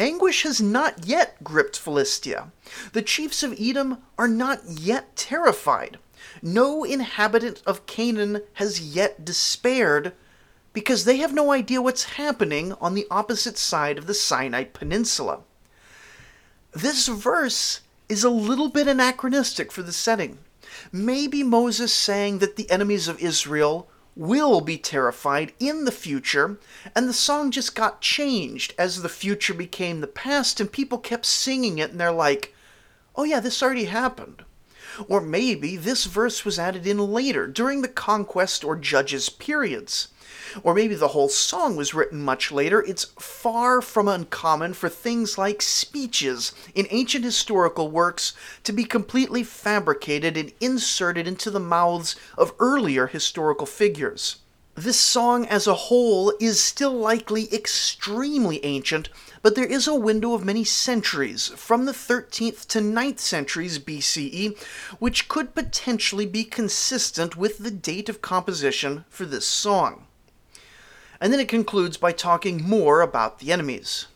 Anguish 0.00 0.42
has 0.42 0.60
not 0.60 1.06
yet 1.06 1.44
gripped 1.44 1.78
Philistia. 1.78 2.50
The 2.94 3.02
chiefs 3.02 3.44
of 3.44 3.54
Edom 3.56 3.98
are 4.18 4.26
not 4.26 4.64
yet 4.68 5.14
terrified. 5.14 5.96
No 6.42 6.82
inhabitant 6.82 7.62
of 7.64 7.86
Canaan 7.86 8.42
has 8.54 8.80
yet 8.80 9.24
despaired 9.24 10.12
because 10.72 11.04
they 11.04 11.16
have 11.16 11.34
no 11.34 11.52
idea 11.52 11.82
what's 11.82 12.04
happening 12.04 12.72
on 12.80 12.94
the 12.94 13.06
opposite 13.10 13.58
side 13.58 13.98
of 13.98 14.06
the 14.06 14.14
Sinai 14.14 14.64
Peninsula. 14.64 15.40
This 16.72 17.08
verse 17.08 17.80
is 18.08 18.24
a 18.24 18.30
little 18.30 18.68
bit 18.68 18.88
anachronistic 18.88 19.72
for 19.72 19.82
the 19.82 19.92
setting. 19.92 20.38
Maybe 20.92 21.42
Moses 21.42 21.92
saying 21.92 22.38
that 22.38 22.56
the 22.56 22.70
enemies 22.70 23.08
of 23.08 23.20
Israel 23.20 23.88
will 24.14 24.60
be 24.60 24.76
terrified 24.76 25.52
in 25.60 25.84
the 25.84 25.92
future, 25.92 26.58
and 26.94 27.08
the 27.08 27.12
song 27.12 27.50
just 27.50 27.74
got 27.74 28.00
changed 28.00 28.74
as 28.76 29.02
the 29.02 29.08
future 29.08 29.54
became 29.54 30.00
the 30.00 30.06
past, 30.06 30.60
and 30.60 30.70
people 30.72 30.98
kept 30.98 31.24
singing 31.24 31.78
it, 31.78 31.90
and 31.90 32.00
they're 32.00 32.10
like, 32.10 32.54
oh 33.14 33.24
yeah, 33.24 33.40
this 33.40 33.62
already 33.62 33.84
happened. 33.84 34.44
Or 35.08 35.20
maybe 35.20 35.76
this 35.76 36.06
verse 36.06 36.44
was 36.44 36.58
added 36.58 36.86
in 36.86 36.98
later, 36.98 37.46
during 37.46 37.82
the 37.82 37.88
conquest 37.88 38.64
or 38.64 38.74
judges 38.74 39.28
periods. 39.28 40.08
Or 40.62 40.74
maybe 40.74 40.94
the 40.94 41.08
whole 41.08 41.28
song 41.28 41.76
was 41.76 41.94
written 41.94 42.20
much 42.20 42.50
later. 42.50 42.82
It's 42.82 43.04
far 43.18 43.80
from 43.80 44.08
uncommon 44.08 44.74
for 44.74 44.88
things 44.88 45.38
like 45.38 45.62
speeches 45.62 46.52
in 46.74 46.86
ancient 46.90 47.24
historical 47.24 47.90
works 47.90 48.32
to 48.64 48.72
be 48.72 48.84
completely 48.84 49.42
fabricated 49.42 50.36
and 50.36 50.52
inserted 50.60 51.26
into 51.26 51.50
the 51.50 51.60
mouths 51.60 52.16
of 52.36 52.54
earlier 52.58 53.06
historical 53.06 53.66
figures. 53.66 54.36
This 54.74 55.00
song 55.00 55.44
as 55.46 55.66
a 55.66 55.74
whole 55.74 56.32
is 56.38 56.60
still 56.60 56.92
likely 56.92 57.52
extremely 57.52 58.64
ancient, 58.64 59.08
but 59.42 59.56
there 59.56 59.66
is 59.66 59.88
a 59.88 59.94
window 59.94 60.34
of 60.34 60.44
many 60.44 60.62
centuries, 60.62 61.48
from 61.48 61.84
the 61.84 61.92
13th 61.92 62.66
to 62.68 62.78
9th 62.78 63.18
centuries 63.18 63.80
BCE, 63.80 64.56
which 65.00 65.26
could 65.28 65.54
potentially 65.54 66.26
be 66.26 66.44
consistent 66.44 67.36
with 67.36 67.58
the 67.58 67.72
date 67.72 68.08
of 68.08 68.22
composition 68.22 69.04
for 69.08 69.24
this 69.24 69.46
song 69.46 70.07
and 71.20 71.32
then 71.32 71.40
it 71.40 71.48
concludes 71.48 71.96
by 71.96 72.12
talking 72.12 72.62
more 72.62 73.00
about 73.00 73.38
the 73.38 73.52
enemies. 73.52 74.06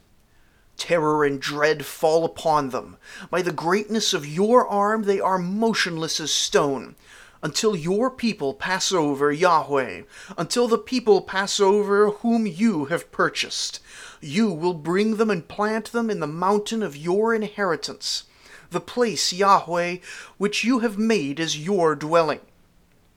Terror 0.76 1.24
and 1.24 1.40
dread 1.40 1.84
fall 1.84 2.24
upon 2.24 2.70
them. 2.70 2.96
By 3.30 3.42
the 3.42 3.52
greatness 3.52 4.14
of 4.14 4.26
your 4.26 4.66
arm, 4.66 5.02
they 5.02 5.20
are 5.20 5.38
motionless 5.38 6.20
as 6.20 6.32
stone. 6.32 6.94
Until 7.42 7.74
your 7.74 8.08
people 8.08 8.54
pass 8.54 8.92
over 8.92 9.32
Yahweh, 9.32 10.02
until 10.38 10.68
the 10.68 10.78
people 10.78 11.22
pass 11.22 11.58
over 11.58 12.10
whom 12.10 12.46
you 12.46 12.84
have 12.84 13.10
purchased. 13.10 13.80
You 14.20 14.52
will 14.52 14.74
bring 14.74 15.16
them 15.16 15.28
and 15.28 15.46
plant 15.48 15.90
them 15.90 16.08
in 16.08 16.20
the 16.20 16.28
mountain 16.28 16.84
of 16.84 16.96
your 16.96 17.34
inheritance, 17.34 18.24
the 18.70 18.80
place, 18.80 19.32
Yahweh, 19.32 19.96
which 20.38 20.62
you 20.62 20.78
have 20.80 20.96
made 20.98 21.40
as 21.40 21.58
your 21.58 21.96
dwelling 21.96 22.40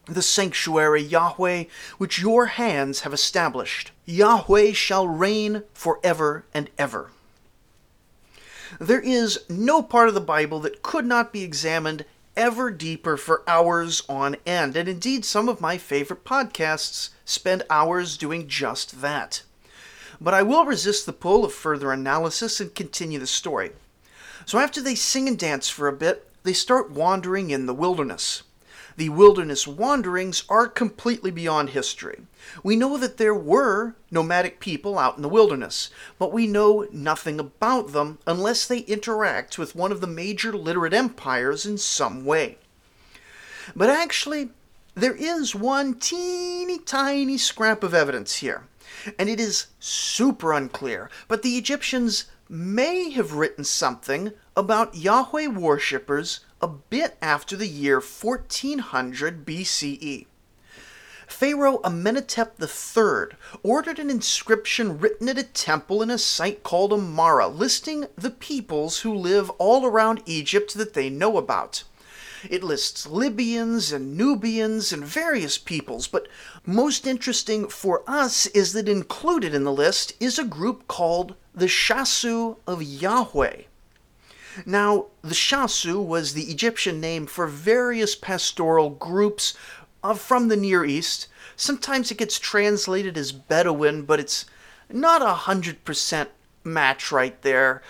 the 0.08 0.22
sanctuary, 0.22 1.02
Yahweh, 1.02 1.66
which 1.98 2.20
your 2.20 2.48
hands 2.48 3.02
have 3.02 3.14
established. 3.14 3.92
Yahweh 4.06 4.72
shall 4.74 5.08
reign 5.08 5.64
forever 5.74 6.46
and 6.54 6.70
ever. 6.78 7.12
There 8.80 9.02
is 9.02 9.40
no 9.50 9.82
part 9.82 10.08
of 10.08 10.14
the 10.14 10.22
Bible 10.22 10.60
that 10.62 10.84
could 10.84 11.06
not 11.06 11.32
be 11.32 11.44
examined 11.44 12.06
ever 12.36 12.70
deeper 12.72 13.16
for 13.18 13.44
hours 13.48 14.04
on 14.10 14.36
end, 14.46 14.76
and 14.76 14.90
indeed, 14.90 15.24
some 15.24 15.48
of 15.48 15.62
my 15.62 15.78
favorite 15.78 16.26
podcasts 16.26 17.10
spend 17.24 17.64
hours 17.70 18.18
doing 18.18 18.48
just 18.48 19.02
that. 19.02 19.44
But 20.20 20.34
I 20.34 20.44
will 20.44 20.66
resist 20.66 21.06
the 21.06 21.14
pull 21.14 21.46
of 21.46 21.54
further 21.54 21.92
analysis 21.92 22.60
and 22.60 22.74
continue 22.76 23.20
the 23.20 23.28
story. 23.28 23.72
So, 24.46 24.60
after 24.60 24.82
they 24.82 24.96
sing 24.96 25.28
and 25.28 25.40
dance 25.40 25.70
for 25.70 25.88
a 25.88 25.94
bit, 25.94 26.30
they 26.44 26.54
start 26.54 26.92
wandering 26.92 27.50
in 27.50 27.66
the 27.66 27.74
wilderness 27.74 28.44
the 28.98 29.10
wilderness 29.10 29.68
wanderings 29.68 30.44
are 30.48 30.68
completely 30.68 31.32
beyond 31.32 31.72
history. 31.72 32.22
We 32.64 32.76
know 32.76 32.98
that 32.98 33.18
there 33.18 33.36
were 33.36 33.96
nomadic 34.10 34.60
people 34.60 34.98
out 34.98 35.18
in 35.18 35.22
the 35.22 35.30
wilderness, 35.30 35.90
but 36.18 36.32
we 36.32 36.48
know 36.48 36.88
nothing 36.92 37.40
about 37.40 37.92
them 37.92 38.20
unless 38.26 38.66
they 38.66 38.80
interact 38.80 39.58
with 39.58 39.76
one 39.76 39.92
of 39.92 40.02
the 40.02 40.08
major 40.08 40.54
literate 40.54 40.94
empires 40.94 41.66
in 41.66 41.78
some 41.78 42.24
way. 42.24 42.58
But 43.76 43.90
actually, 43.90 44.52
there 44.94 45.16
is 45.16 45.54
one 45.54 45.96
teeny 45.96 46.78
tiny 46.78 47.38
scrap 47.38 47.84
of 47.84 47.94
evidence 47.94 48.38
here, 48.38 48.64
and 49.20 49.28
it 49.28 49.40
is 49.40 49.68
super 49.80 50.54
unclear, 50.54 51.10
but 51.28 51.42
the 51.42 51.58
Egyptians 51.58 52.26
may 52.48 53.10
have 53.10 53.34
written 53.34 53.64
something 53.64 54.32
about 54.56 54.96
Yahweh 54.96 55.48
worshippers 55.48 56.42
a 56.66 56.68
bit 56.68 57.16
after 57.22 57.56
the 57.56 57.68
year 57.68 58.02
1400 58.02 59.46
BCE. 59.46 60.26
Pharaoh 61.28 61.80
Amenhotep 61.84 62.60
III 62.60 63.38
ordered 63.62 64.00
an 64.00 64.10
inscription 64.10 64.98
written 64.98 65.30
at 65.30 65.38
a 65.38 65.44
temple 65.44 66.02
in 66.02 66.10
a 66.10 66.18
site 66.18 66.64
called 66.64 66.92
Amara, 66.92 67.48
listing 67.48 68.08
the 68.16 68.32
peoples 68.32 69.02
who 69.02 69.14
live 69.14 69.52
all 69.60 69.86
around 69.86 70.24
Egypt 70.26 70.74
that 70.74 70.96
they 70.96 71.08
know 71.08 71.38
about. 71.38 71.84
It 72.50 72.64
lists 72.64 73.06
Libyans 73.06 73.92
and 73.92 74.18
Nubians 74.18 74.92
and 74.92 75.06
various 75.06 75.60
peoples, 75.60 76.08
but 76.08 76.28
most 76.66 77.06
interesting 77.06 77.68
for 77.68 78.02
us 78.08 78.48
is 78.48 78.74
that 78.74 78.90
included 78.90 79.54
in 79.54 79.66
the 79.66 79.72
list 79.72 80.14
is 80.20 80.40
a 80.40 80.44
group 80.44 80.88
called 80.88 81.36
the 81.54 81.68
Shasu 81.68 82.58
of 82.66 82.82
Yahweh. 82.82 83.66
Now, 84.66 85.08
the 85.22 85.36
Shasu 85.36 86.06
was 86.06 86.34
the 86.34 86.44
Egyptian 86.44 87.02
name 87.02 87.26
for 87.26 87.48
various 87.48 88.16
pastoral 88.16 88.90
groups 88.92 89.54
from 90.16 90.48
the 90.48 90.56
Near 90.56 90.86
East. 90.86 91.28
Sometimes 91.56 92.12
it 92.12 92.18
gets 92.18 92.38
translated 92.38 93.18
as 93.18 93.32
Bedouin, 93.32 94.04
but 94.04 94.20
it's 94.20 94.46
not 94.90 95.22
a 95.22 95.34
hundred 95.34 95.84
percent 95.84 96.30
match 96.64 97.12
right 97.12 97.42
there. 97.42 97.82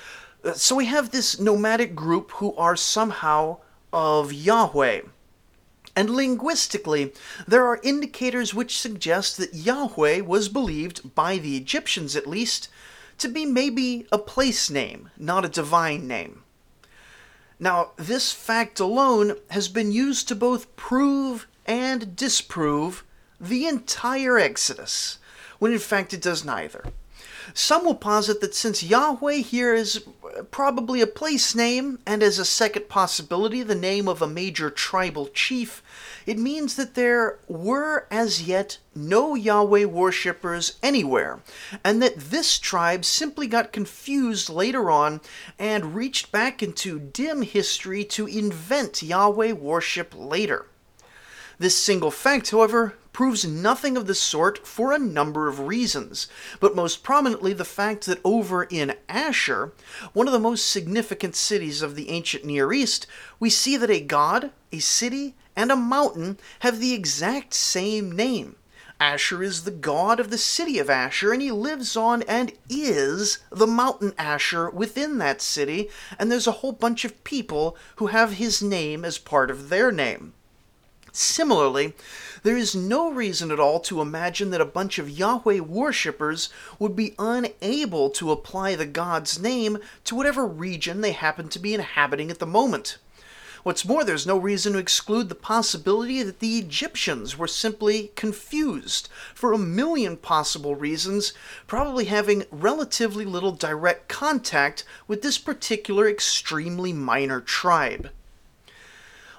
Uh, 0.43 0.53
so 0.53 0.75
we 0.75 0.85
have 0.85 1.11
this 1.11 1.39
nomadic 1.39 1.93
group 1.95 2.31
who 2.31 2.55
are 2.55 2.75
somehow 2.75 3.57
of 3.91 4.31
Yahweh. 4.31 5.01
And 5.95 6.09
linguistically, 6.09 7.13
there 7.47 7.65
are 7.65 7.79
indicators 7.83 8.53
which 8.53 8.77
suggest 8.77 9.37
that 9.37 9.53
Yahweh 9.53 10.21
was 10.21 10.49
believed, 10.49 11.15
by 11.15 11.37
the 11.37 11.57
Egyptians 11.57 12.15
at 12.15 12.27
least, 12.27 12.69
to 13.17 13.27
be 13.27 13.45
maybe 13.45 14.05
a 14.11 14.17
place 14.17 14.69
name, 14.69 15.09
not 15.17 15.45
a 15.45 15.49
divine 15.49 16.07
name. 16.07 16.43
Now, 17.59 17.91
this 17.95 18.31
fact 18.31 18.79
alone 18.79 19.37
has 19.49 19.67
been 19.69 19.91
used 19.91 20.27
to 20.27 20.35
both 20.35 20.75
prove 20.75 21.47
and 21.65 22.15
disprove 22.15 23.03
the 23.39 23.65
entire 23.65 24.37
Exodus, 24.37 25.19
when 25.59 25.71
in 25.71 25.79
fact 25.79 26.13
it 26.13 26.21
does 26.21 26.43
neither. 26.43 26.83
Some 27.53 27.85
will 27.85 27.95
posit 27.95 28.41
that 28.41 28.55
since 28.55 28.83
Yahweh 28.83 29.35
here 29.35 29.73
is 29.73 30.03
uh, 30.37 30.43
probably 30.43 31.01
a 31.01 31.07
place 31.07 31.55
name, 31.55 31.99
and 32.05 32.23
as 32.23 32.39
a 32.39 32.45
second 32.45 32.89
possibility 32.89 33.61
the 33.61 33.75
name 33.75 34.07
of 34.07 34.21
a 34.21 34.27
major 34.27 34.69
tribal 34.69 35.27
chief, 35.27 35.83
it 36.25 36.39
means 36.39 36.75
that 36.75 36.95
there 36.95 37.39
were 37.47 38.07
as 38.09 38.43
yet 38.43 38.77
no 38.95 39.35
Yahweh 39.35 39.85
worshippers 39.85 40.77
anywhere, 40.81 41.41
and 41.83 42.01
that 42.01 42.17
this 42.17 42.57
tribe 42.57 43.05
simply 43.05 43.47
got 43.47 43.71
confused 43.71 44.49
later 44.49 44.89
on 44.89 45.21
and 45.59 45.95
reached 45.95 46.31
back 46.31 46.63
into 46.63 46.99
dim 46.99 47.41
history 47.41 48.03
to 48.03 48.27
invent 48.27 49.03
Yahweh 49.03 49.51
worship 49.51 50.13
later. 50.15 50.65
This 51.57 51.77
single 51.77 52.11
fact, 52.11 52.51
however, 52.51 52.95
proves 53.13 53.45
nothing 53.45 53.95
of 53.95 54.07
the 54.07 54.13
sort 54.13 54.67
for 54.67 54.91
a 54.91 54.99
number 54.99 55.47
of 55.47 55.61
reasons, 55.61 56.27
but 56.59 56.75
most 56.75 57.01
prominently 57.01 57.53
the 57.53 57.63
fact 57.63 58.05
that 58.05 58.19
over 58.25 58.65
in 58.65 58.93
Ashur, 59.07 59.71
one 60.11 60.27
of 60.27 60.33
the 60.33 60.39
most 60.39 60.69
significant 60.69 61.33
cities 61.33 61.81
of 61.81 61.95
the 61.95 62.09
ancient 62.09 62.43
Near 62.43 62.73
East, 62.73 63.07
we 63.39 63.49
see 63.49 63.77
that 63.77 63.89
a 63.89 64.01
god, 64.01 64.51
a 64.73 64.79
city, 64.79 65.33
and 65.55 65.71
a 65.71 65.75
mountain 65.75 66.37
have 66.59 66.79
the 66.79 66.93
exact 66.93 67.53
same 67.53 68.11
name. 68.11 68.55
Ashur 68.99 69.43
is 69.43 69.63
the 69.63 69.71
god 69.71 70.21
of 70.21 70.29
the 70.29 70.37
city 70.37 70.79
of 70.79 70.89
Ashur, 70.89 71.33
and 71.33 71.41
he 71.41 71.51
lives 71.51 71.97
on 71.97 72.21
and 72.23 72.53
is 72.69 73.39
the 73.49 73.67
mountain 73.67 74.13
Ashur 74.17 74.69
within 74.69 75.17
that 75.17 75.41
city, 75.41 75.89
and 76.17 76.31
there's 76.31 76.47
a 76.47 76.59
whole 76.63 76.71
bunch 76.71 77.03
of 77.03 77.23
people 77.25 77.75
who 77.97 78.07
have 78.07 78.33
his 78.33 78.61
name 78.61 79.03
as 79.03 79.17
part 79.17 79.51
of 79.51 79.67
their 79.67 79.91
name. 79.91 80.33
Similarly, 81.11 81.93
there 82.43 82.57
is 82.57 82.75
no 82.75 83.11
reason 83.11 83.51
at 83.51 83.59
all 83.59 83.79
to 83.81 84.01
imagine 84.01 84.51
that 84.51 84.61
a 84.61 84.65
bunch 84.65 84.99
of 84.99 85.09
Yahweh 85.09 85.59
worshippers 85.59 86.49
would 86.77 86.95
be 86.95 87.15
unable 87.17 88.09
to 88.11 88.31
apply 88.31 88.75
the 88.75 88.85
God's 88.85 89.39
name 89.39 89.77
to 90.03 90.15
whatever 90.15 90.45
region 90.45 91.01
they 91.01 91.13
happen 91.13 91.49
to 91.49 91.59
be 91.59 91.73
inhabiting 91.73 92.29
at 92.31 92.39
the 92.39 92.45
moment. 92.45 92.97
What's 93.65 93.83
more, 93.83 94.03
there's 94.03 94.27
no 94.27 94.37
reason 94.37 94.73
to 94.73 94.77
exclude 94.77 95.27
the 95.27 95.33
possibility 95.33 96.21
that 96.21 96.37
the 96.37 96.59
Egyptians 96.59 97.35
were 97.35 97.47
simply 97.47 98.11
confused 98.15 99.09
for 99.33 99.53
a 99.53 99.57
million 99.57 100.17
possible 100.17 100.75
reasons, 100.75 101.33
probably 101.65 102.05
having 102.05 102.45
relatively 102.51 103.25
little 103.25 103.53
direct 103.53 104.07
contact 104.07 104.83
with 105.07 105.23
this 105.23 105.39
particular 105.39 106.07
extremely 106.07 106.93
minor 106.93 107.41
tribe. 107.41 108.11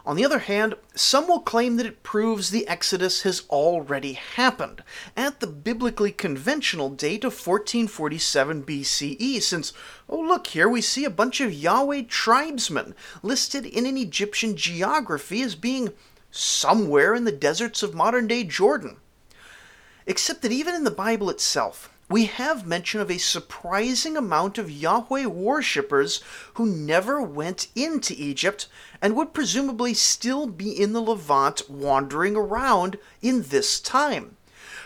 On 0.06 0.14
the 0.14 0.24
other 0.24 0.38
hand, 0.38 0.76
some 0.94 1.26
will 1.26 1.40
claim 1.40 1.76
that 1.76 1.86
it 1.86 2.04
proves 2.04 2.50
the 2.50 2.68
Exodus 2.68 3.22
has 3.22 3.42
already 3.50 4.12
happened 4.12 4.84
at 5.16 5.40
the 5.40 5.48
biblically 5.48 6.12
conventional 6.12 6.90
date 6.90 7.24
of 7.24 7.32
1447 7.32 8.62
BCE, 8.62 9.42
since, 9.42 9.72
oh, 10.08 10.20
look 10.20 10.46
here, 10.46 10.68
we 10.68 10.80
see 10.80 11.04
a 11.04 11.10
bunch 11.10 11.40
of 11.40 11.52
Yahweh 11.52 12.02
tribesmen 12.02 12.94
listed 13.24 13.66
in 13.66 13.84
an 13.84 13.96
Egyptian 13.96 14.56
geography 14.56 15.42
as 15.42 15.56
being 15.56 15.92
somewhere 16.30 17.12
in 17.12 17.24
the 17.24 17.32
deserts 17.32 17.82
of 17.82 17.92
modern 17.92 18.28
day 18.28 18.44
Jordan. 18.44 18.98
Except 20.06 20.40
that 20.42 20.52
even 20.52 20.76
in 20.76 20.84
the 20.84 20.92
Bible 20.92 21.28
itself, 21.30 21.90
we 22.08 22.26
have 22.26 22.66
mention 22.66 23.00
of 23.00 23.10
a 23.10 23.18
surprising 23.18 24.16
amount 24.16 24.58
of 24.58 24.70
Yahweh 24.70 25.26
worshippers 25.26 26.22
who 26.54 26.64
never 26.64 27.20
went 27.20 27.66
into 27.74 28.14
Egypt 28.16 28.68
and 29.02 29.16
would 29.16 29.34
presumably 29.34 29.92
still 29.92 30.46
be 30.46 30.70
in 30.70 30.92
the 30.92 31.02
Levant 31.02 31.68
wandering 31.68 32.36
around 32.36 32.98
in 33.22 33.42
this 33.42 33.80
time. 33.80 34.36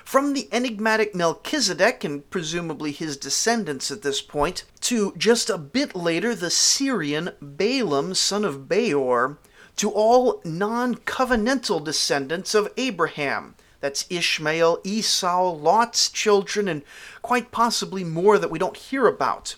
From 0.03 0.33
the 0.33 0.49
enigmatic 0.50 1.15
Melchizedek 1.15 2.05
and 2.05 2.29
presumably 2.31 2.91
his 2.91 3.19
descendants 3.19 3.91
at 3.91 4.03
this 4.03 4.23
point, 4.23 4.65
to 4.81 5.12
just 5.17 5.50
a 5.50 5.59
bit 5.59 5.95
later 5.95 6.35
the 6.35 6.50
Syrian 6.50 7.33
Balaam, 7.41 8.15
son 8.15 8.45
of 8.47 8.67
Beor, 8.67 9.39
to 9.77 9.91
all 9.91 10.41
non 10.45 10.95
covenantal 10.95 11.85
descendants 11.85 12.55
of 12.55 12.73
Abraham, 12.77 13.55
that's 13.81 14.07
Ishmael, 14.11 14.81
Esau, 14.85 15.51
Lot's 15.53 16.11
children, 16.11 16.69
and 16.69 16.83
quite 17.23 17.51
possibly 17.51 18.05
more 18.05 18.39
that 18.39 18.51
we 18.51 18.59
don't 18.59 18.77
hear 18.77 19.07
about. 19.07 19.57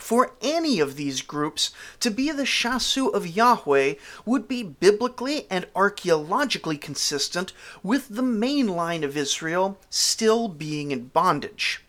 For 0.00 0.32
any 0.40 0.80
of 0.80 0.96
these 0.96 1.20
groups 1.20 1.72
to 2.00 2.10
be 2.10 2.32
the 2.32 2.44
Shasu 2.44 3.12
of 3.12 3.26
Yahweh 3.26 3.94
would 4.24 4.48
be 4.48 4.62
biblically 4.62 5.46
and 5.50 5.66
archaeologically 5.76 6.78
consistent 6.78 7.52
with 7.82 8.08
the 8.08 8.22
main 8.22 8.66
line 8.66 9.04
of 9.04 9.16
Israel 9.16 9.78
still 9.90 10.48
being 10.48 10.90
in 10.90 11.08
bondage. 11.08 11.84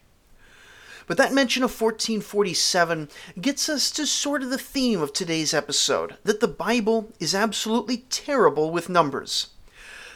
But 1.08 1.18
that 1.18 1.34
mention 1.34 1.64
of 1.64 1.72
1447 1.72 3.10
gets 3.40 3.70
us 3.70 3.90
to 3.92 4.06
sort 4.06 4.44
of 4.44 4.50
the 4.50 4.58
theme 4.58 5.02
of 5.02 5.14
today's 5.14 5.54
episode 5.54 6.18
that 6.24 6.42
the 6.42 6.48
Bible 6.48 7.12
is 7.20 7.34
absolutely 7.34 8.06
terrible 8.10 8.72
with 8.72 8.90
numbers. 8.90 9.48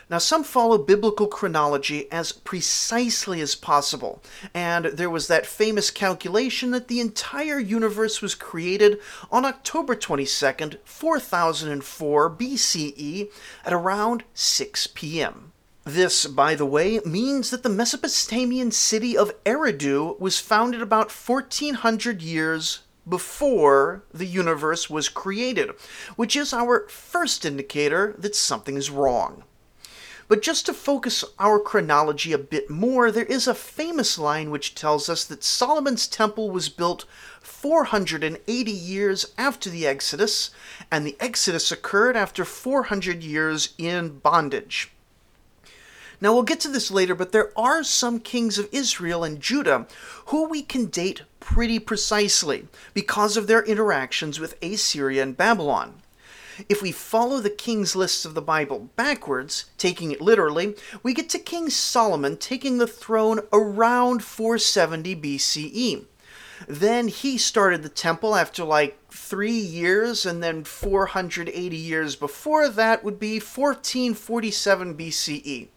Now, 0.08 0.20
some 0.20 0.44
follow 0.44 0.78
biblical 0.78 1.26
chronology 1.26 2.12
as 2.12 2.32
precisely 2.32 3.42
as 3.42 3.56
possible, 3.56 4.22
and 4.54 4.86
there 4.86 5.10
was 5.10 5.28
that 5.28 5.48
famous 5.48 5.90
calculation 5.90 6.70
that 6.72 6.88
the 6.90 7.00
entire 7.00 7.58
universe 7.58 8.22
was 8.22 8.36
created 8.36 9.00
on 9.32 9.46
October 9.46 9.96
22nd, 9.96 10.78
4004 10.84 12.30
BCE, 12.30 13.32
at 13.66 13.74
around 13.74 14.24
6 14.36 14.88
p.m. 14.94 15.54
This, 15.86 16.28
by 16.28 16.54
the 16.54 16.66
way, 16.68 17.00
means 17.04 17.50
that 17.50 17.64
the 17.64 17.70
Mesopotamian 17.70 18.72
city 18.72 19.18
of 19.18 19.34
Eridu 19.44 20.20
was 20.20 20.40
founded 20.40 20.82
about 20.84 21.12
1400 21.12 22.22
years 22.22 22.82
before 23.08 24.04
the 24.14 24.26
universe 24.26 24.90
was 24.90 25.10
created, 25.10 25.70
which 26.16 26.36
is 26.36 26.54
our 26.54 26.88
first 26.90 27.44
indicator 27.44 28.16
that 28.18 28.36
something 28.36 28.78
is 28.78 28.90
wrong. 28.90 29.44
But 30.28 30.42
just 30.42 30.66
to 30.66 30.74
focus 30.74 31.24
our 31.38 31.60
chronology 31.60 32.34
a 32.34 32.40
bit 32.40 32.70
more, 32.70 33.12
there 33.12 33.26
is 33.26 33.48
a 33.48 33.54
famous 33.54 34.18
line 34.18 34.50
which 34.50 34.74
tells 34.74 35.08
us 35.08 35.24
that 35.26 35.44
Solomon's 35.44 36.08
temple 36.08 36.50
was 36.50 36.68
built 36.68 37.06
480 37.42 38.72
years 38.72 39.28
after 39.38 39.70
the 39.70 39.86
Exodus, 39.86 40.50
and 40.92 41.06
the 41.06 41.16
Exodus 41.20 41.72
occurred 41.72 42.18
after 42.18 42.44
400 42.44 43.24
years 43.24 43.76
in 43.78 44.18
bondage. 44.18 44.92
Now, 46.22 46.34
we'll 46.34 46.44
get 46.44 46.60
to 46.62 46.70
this 46.70 46.90
later, 46.90 47.14
but 47.14 47.32
there 47.32 47.52
are 47.58 47.84
some 47.84 48.20
kings 48.20 48.58
of 48.58 48.70
Israel 48.72 49.24
and 49.24 49.40
Judah 49.40 49.86
who 50.28 50.48
we 50.48 50.64
can 50.64 50.86
date 50.88 51.22
pretty 51.40 51.78
precisely 51.78 52.68
because 52.96 53.38
of 53.38 53.46
their 53.46 53.64
interactions 53.64 54.40
with 54.40 54.58
Assyria 54.64 55.22
and 55.22 55.38
Babylon. 55.38 56.02
If 56.70 56.82
we 56.82 56.92
follow 56.92 57.40
the 57.40 57.50
king's 57.50 57.96
lists 57.96 58.26
of 58.26 58.34
the 58.34 58.42
Bible 58.42 58.90
backwards, 58.96 59.66
taking 59.78 60.12
it 60.12 60.22
literally, 60.22 60.76
we 61.04 61.14
get 61.14 61.30
to 61.30 61.40
King 61.40 61.70
Solomon 61.70 62.38
taking 62.38 62.78
the 62.78 62.88
throne 62.88 63.42
around 63.52 64.24
470 64.24 65.16
BCE. 65.16 66.06
Then 66.68 67.10
he 67.10 67.38
started 67.38 67.84
the 67.84 67.90
temple 67.90 68.36
after 68.36 68.64
like 68.64 68.98
three 69.10 69.52
years, 69.52 70.26
and 70.26 70.42
then 70.42 70.64
480 70.64 71.76
years 71.76 72.16
before 72.16 72.70
that 72.70 73.04
would 73.04 73.20
be 73.20 73.36
1447 73.36 74.96
BCE. 74.96 75.68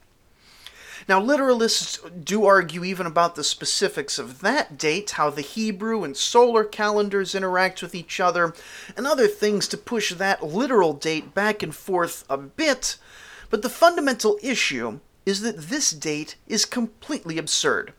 Now, 1.08 1.22
literalists 1.22 1.98
do 2.22 2.44
argue 2.44 2.84
even 2.84 3.06
about 3.06 3.34
the 3.34 3.42
specifics 3.42 4.18
of 4.18 4.40
that 4.42 4.76
date, 4.76 5.12
how 5.12 5.30
the 5.30 5.40
Hebrew 5.40 6.04
and 6.04 6.14
solar 6.14 6.64
calendars 6.64 7.34
interact 7.34 7.80
with 7.80 7.94
each 7.94 8.20
other, 8.20 8.52
and 8.94 9.06
other 9.06 9.26
things 9.26 9.66
to 9.68 9.78
push 9.78 10.12
that 10.12 10.44
literal 10.44 10.92
date 10.92 11.32
back 11.32 11.62
and 11.62 11.74
forth 11.74 12.26
a 12.28 12.36
bit, 12.36 12.98
but 13.48 13.62
the 13.62 13.70
fundamental 13.70 14.38
issue 14.42 15.00
is 15.24 15.40
that 15.40 15.56
this 15.56 15.92
date 15.92 16.36
is 16.46 16.66
completely 16.66 17.38
absurd. 17.38 17.94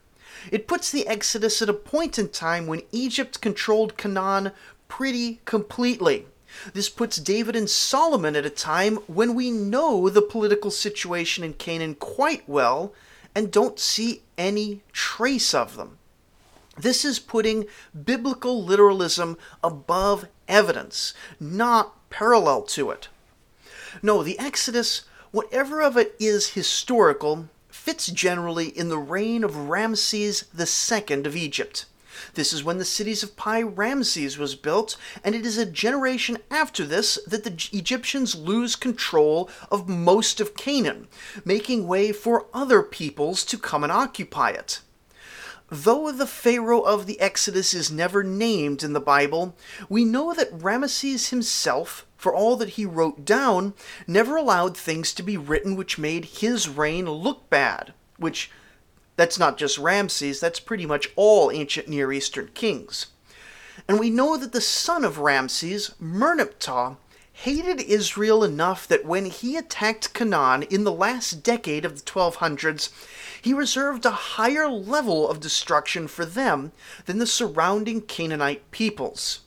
It 0.51 0.67
puts 0.67 0.91
the 0.91 1.07
Exodus 1.07 1.63
at 1.63 1.69
a 1.69 1.73
point 1.73 2.19
in 2.19 2.29
time 2.29 2.67
when 2.67 2.83
Egypt 2.91 3.41
controlled 3.41 3.97
Canaan 3.97 4.51
pretty 4.87 5.41
completely. 5.45 6.27
This 6.73 6.89
puts 6.89 7.17
David 7.17 7.55
and 7.55 7.69
Solomon 7.69 8.35
at 8.35 8.45
a 8.45 8.49
time 8.49 8.97
when 9.07 9.35
we 9.35 9.51
know 9.51 10.09
the 10.09 10.21
political 10.21 10.71
situation 10.71 11.43
in 11.43 11.53
Canaan 11.53 11.95
quite 11.95 12.47
well 12.47 12.93
and 13.35 13.51
don't 13.51 13.79
see 13.79 14.23
any 14.37 14.81
trace 14.91 15.53
of 15.53 15.75
them. 15.75 15.97
This 16.77 17.03
is 17.03 17.19
putting 17.19 17.65
biblical 18.05 18.63
literalism 18.63 19.37
above 19.63 20.27
evidence, 20.47 21.13
not 21.39 22.09
parallel 22.09 22.63
to 22.63 22.89
it. 22.89 23.09
No, 24.01 24.23
the 24.23 24.39
Exodus, 24.39 25.03
whatever 25.31 25.81
of 25.81 25.97
it 25.97 26.15
is 26.19 26.49
historical, 26.49 27.49
fits 27.69 28.07
generally 28.07 28.67
in 28.67 28.89
the 28.89 28.97
reign 28.97 29.43
of 29.43 29.69
Ramses 29.69 30.45
II 30.57 31.25
of 31.25 31.35
Egypt. 31.35 31.85
This 32.33 32.53
is 32.53 32.63
when 32.63 32.77
the 32.77 32.85
cities 32.85 33.23
of 33.23 33.35
Pi 33.35 33.61
Ramses 33.61 34.37
was 34.37 34.55
built, 34.55 34.95
and 35.23 35.35
it 35.35 35.45
is 35.45 35.57
a 35.57 35.65
generation 35.65 36.37
after 36.51 36.85
this 36.85 37.19
that 37.27 37.43
the 37.43 37.69
Egyptians 37.77 38.35
lose 38.35 38.75
control 38.75 39.49
of 39.71 39.89
most 39.89 40.39
of 40.39 40.55
Canaan, 40.55 41.07
making 41.43 41.87
way 41.87 42.11
for 42.11 42.47
other 42.53 42.81
peoples 42.81 43.43
to 43.45 43.57
come 43.57 43.83
and 43.83 43.91
occupy 43.91 44.49
it. 44.49 44.81
Though 45.71 46.11
the 46.11 46.25
Pharaoh 46.25 46.81
of 46.81 47.05
the 47.05 47.19
Exodus 47.19 47.75
is 47.75 47.91
never 47.91 48.23
named 48.23 48.81
in 48.81 48.93
the 48.93 48.99
Bible, 48.99 49.55
we 49.87 50.03
know 50.03 50.33
that 50.33 50.51
Ramesses 50.51 51.29
himself, 51.29 52.07
for 52.17 52.33
all 52.33 52.55
that 52.55 52.69
he 52.69 52.85
wrote 52.85 53.23
down, 53.23 53.75
never 54.07 54.35
allowed 54.35 54.75
things 54.75 55.13
to 55.13 55.21
be 55.21 55.37
written 55.37 55.75
which 55.75 55.99
made 55.99 56.25
his 56.25 56.67
reign 56.67 57.05
look 57.05 57.51
bad, 57.51 57.93
which 58.17 58.49
that's 59.19 59.37
not 59.37 59.57
just 59.57 59.77
Ramses, 59.77 60.39
that's 60.39 60.61
pretty 60.61 60.85
much 60.85 61.09
all 61.17 61.51
ancient 61.51 61.89
Near 61.89 62.13
Eastern 62.13 62.51
kings. 62.53 63.07
And 63.85 63.99
we 63.99 64.09
know 64.09 64.37
that 64.37 64.53
the 64.53 64.61
son 64.61 65.03
of 65.03 65.17
Ramses, 65.17 65.93
Merneptah, 66.01 66.95
hated 67.33 67.81
Israel 67.81 68.45
enough 68.45 68.87
that 68.87 69.03
when 69.03 69.25
he 69.25 69.57
attacked 69.57 70.13
Canaan 70.13 70.63
in 70.63 70.85
the 70.85 70.93
last 70.93 71.43
decade 71.43 71.83
of 71.83 71.95
the 71.95 72.09
1200s, 72.09 72.91
he 73.41 73.53
reserved 73.53 74.05
a 74.05 74.11
higher 74.11 74.69
level 74.69 75.29
of 75.29 75.41
destruction 75.41 76.07
for 76.07 76.23
them 76.23 76.71
than 77.05 77.17
the 77.17 77.27
surrounding 77.27 77.99
Canaanite 77.99 78.71
peoples. 78.71 79.41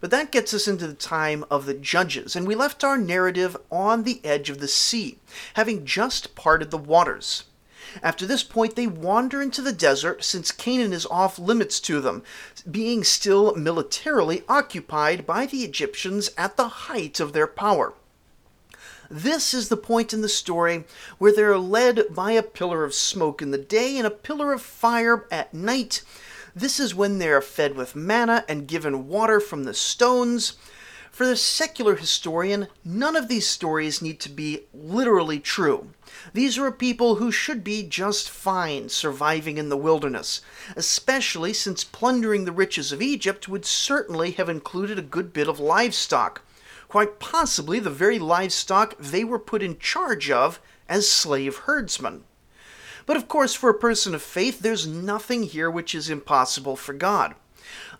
But 0.00 0.10
that 0.10 0.32
gets 0.32 0.54
us 0.54 0.66
into 0.66 0.86
the 0.86 0.94
time 0.94 1.44
of 1.50 1.66
the 1.66 1.74
judges, 1.74 2.34
and 2.34 2.46
we 2.46 2.54
left 2.54 2.82
our 2.82 2.96
narrative 2.96 3.58
on 3.70 4.04
the 4.04 4.22
edge 4.24 4.48
of 4.48 4.58
the 4.58 4.68
sea, 4.68 5.18
having 5.52 5.84
just 5.84 6.34
parted 6.34 6.70
the 6.70 6.78
waters. 6.78 7.44
After 8.02 8.26
this 8.26 8.42
point, 8.42 8.76
they 8.76 8.86
wander 8.86 9.42
into 9.42 9.62
the 9.62 9.72
desert 9.72 10.22
since 10.24 10.52
Canaan 10.52 10.92
is 10.92 11.06
off 11.06 11.38
limits 11.38 11.80
to 11.80 12.00
them, 12.00 12.22
being 12.70 13.04
still 13.04 13.54
militarily 13.56 14.44
occupied 14.48 15.26
by 15.26 15.46
the 15.46 15.64
Egyptians 15.64 16.30
at 16.36 16.56
the 16.56 16.68
height 16.68 17.20
of 17.20 17.32
their 17.32 17.46
power. 17.46 17.94
This 19.10 19.52
is 19.52 19.68
the 19.68 19.76
point 19.76 20.12
in 20.12 20.20
the 20.20 20.28
story 20.28 20.84
where 21.18 21.32
they're 21.32 21.58
led 21.58 22.14
by 22.14 22.30
a 22.32 22.44
pillar 22.44 22.84
of 22.84 22.94
smoke 22.94 23.42
in 23.42 23.50
the 23.50 23.58
day 23.58 23.98
and 23.98 24.06
a 24.06 24.10
pillar 24.10 24.52
of 24.52 24.62
fire 24.62 25.26
at 25.32 25.52
night. 25.52 26.02
This 26.54 26.78
is 26.78 26.94
when 26.94 27.18
they 27.18 27.28
are 27.28 27.40
fed 27.40 27.74
with 27.74 27.96
manna 27.96 28.44
and 28.48 28.68
given 28.68 29.08
water 29.08 29.40
from 29.40 29.64
the 29.64 29.74
stones. 29.74 30.54
For 31.10 31.26
the 31.26 31.36
secular 31.36 31.96
historian, 31.96 32.68
none 32.84 33.16
of 33.16 33.28
these 33.28 33.46
stories 33.46 34.00
need 34.00 34.20
to 34.20 34.28
be 34.28 34.62
literally 34.72 35.38
true. 35.38 35.90
These 36.32 36.56
are 36.56 36.70
people 36.70 37.16
who 37.16 37.30
should 37.30 37.62
be 37.62 37.82
just 37.82 38.30
fine 38.30 38.88
surviving 38.88 39.58
in 39.58 39.68
the 39.68 39.76
wilderness, 39.76 40.40
especially 40.76 41.52
since 41.52 41.84
plundering 41.84 42.44
the 42.44 42.52
riches 42.52 42.92
of 42.92 43.02
Egypt 43.02 43.48
would 43.48 43.66
certainly 43.66 44.30
have 44.32 44.48
included 44.48 44.98
a 44.98 45.02
good 45.02 45.32
bit 45.32 45.48
of 45.48 45.60
livestock, 45.60 46.42
quite 46.88 47.18
possibly 47.18 47.78
the 47.78 47.90
very 47.90 48.18
livestock 48.18 48.96
they 48.98 49.24
were 49.24 49.38
put 49.38 49.62
in 49.62 49.78
charge 49.78 50.30
of 50.30 50.60
as 50.88 51.10
slave 51.10 51.56
herdsmen. 51.58 52.24
But 53.04 53.16
of 53.16 53.28
course, 53.28 53.54
for 53.54 53.68
a 53.68 53.74
person 53.78 54.14
of 54.14 54.22
faith, 54.22 54.60
there's 54.60 54.86
nothing 54.86 55.42
here 55.42 55.70
which 55.70 55.94
is 55.94 56.08
impossible 56.08 56.76
for 56.76 56.92
God. 56.92 57.34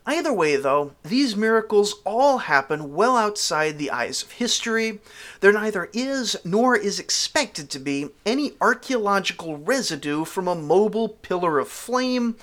Either 0.06 0.32
way, 0.32 0.56
though, 0.56 0.92
these 1.02 1.36
miracles 1.36 1.96
all 2.04 2.38
happen 2.38 2.94
well 2.94 3.16
outside 3.16 3.78
the 3.78 3.90
eyes 3.90 4.22
of 4.22 4.32
history. 4.32 4.98
There 5.40 5.52
neither 5.52 5.90
is 5.92 6.36
nor 6.42 6.74
is 6.74 6.98
expected 6.98 7.68
to 7.70 7.78
be 7.78 8.08
any 8.24 8.54
archaeological 8.60 9.58
residue 9.58 10.24
from 10.24 10.48
a 10.48 10.54
mobile 10.54 11.10
pillar 11.10 11.58
of 11.58 11.68
flame, 11.68 12.36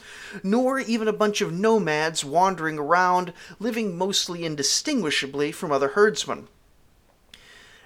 nor 0.43 0.79
even 0.79 1.07
a 1.07 1.13
bunch 1.13 1.41
of 1.41 1.51
nomads 1.51 2.23
wandering 2.23 2.77
around, 2.77 3.33
living 3.59 3.97
mostly 3.97 4.45
indistinguishably 4.45 5.51
from 5.51 5.71
other 5.71 5.89
herdsmen. 5.89 6.47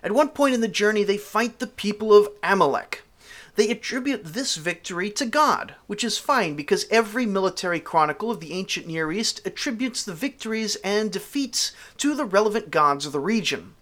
At 0.03 0.11
one 0.11 0.29
point 0.29 0.53
in 0.53 0.61
the 0.61 0.67
journey, 0.67 1.03
they 1.03 1.17
fight 1.17 1.59
the 1.59 1.67
people 1.67 2.13
of 2.13 2.27
Amalek, 2.43 3.03
they 3.55 3.69
attribute 3.69 4.23
this 4.23 4.55
victory 4.55 5.09
to 5.11 5.25
God, 5.25 5.75
which 5.87 6.03
is 6.03 6.17
fine 6.17 6.55
because 6.55 6.87
every 6.89 7.25
military 7.25 7.79
chronicle 7.79 8.31
of 8.31 8.39
the 8.39 8.53
ancient 8.53 8.87
Near 8.87 9.11
East 9.11 9.41
attributes 9.45 10.03
the 10.03 10.13
victories 10.13 10.77
and 10.77 11.11
defeats 11.11 11.73
to 11.97 12.15
the 12.15 12.25
relevant 12.25 12.71
gods 12.71 13.05
of 13.05 13.11
the 13.11 13.19
region. 13.19 13.75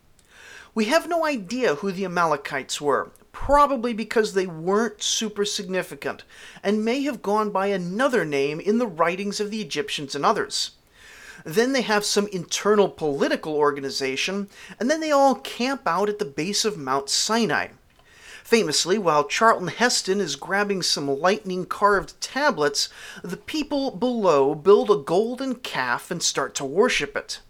We 0.73 0.85
have 0.85 1.07
no 1.07 1.25
idea 1.25 1.75
who 1.75 1.91
the 1.91 2.05
Amalekites 2.05 2.81
were, 2.81 3.11
probably 3.31 3.93
because 3.93 4.33
they 4.33 4.47
weren't 4.47 5.03
super 5.03 5.45
significant, 5.45 6.23
and 6.63 6.83
may 6.83 7.03
have 7.03 7.21
gone 7.21 7.51
by 7.51 7.67
another 7.67 8.25
name 8.25 8.59
in 8.59 8.79
the 8.79 8.87
writings 8.87 9.39
of 9.39 9.51
the 9.51 9.61
Egyptians 9.61 10.15
and 10.15 10.25
others. 10.25 10.71
Then 11.45 11.73
they 11.73 11.83
have 11.83 12.03
some 12.03 12.27
internal 12.27 12.89
political 12.89 13.55
organization, 13.55 14.49
and 14.79 14.89
then 14.89 14.99
they 14.99 15.11
all 15.11 15.35
camp 15.35 15.83
out 15.85 16.09
at 16.09 16.19
the 16.19 16.25
base 16.25 16.65
of 16.65 16.77
Mount 16.77 17.09
Sinai. 17.09 17.69
Famously, 18.49 18.97
while 18.97 19.25
Charlton 19.25 19.67
Heston 19.67 20.19
is 20.19 20.35
grabbing 20.35 20.81
some 20.81 21.07
lightning 21.07 21.67
carved 21.67 22.19
tablets, 22.19 22.89
the 23.23 23.37
people 23.37 23.91
below 23.91 24.55
build 24.55 24.89
a 24.89 24.95
golden 24.95 25.53
calf 25.53 26.09
and 26.09 26.23
start 26.23 26.55
to 26.55 26.65
worship 26.65 27.15
it. 27.15 27.41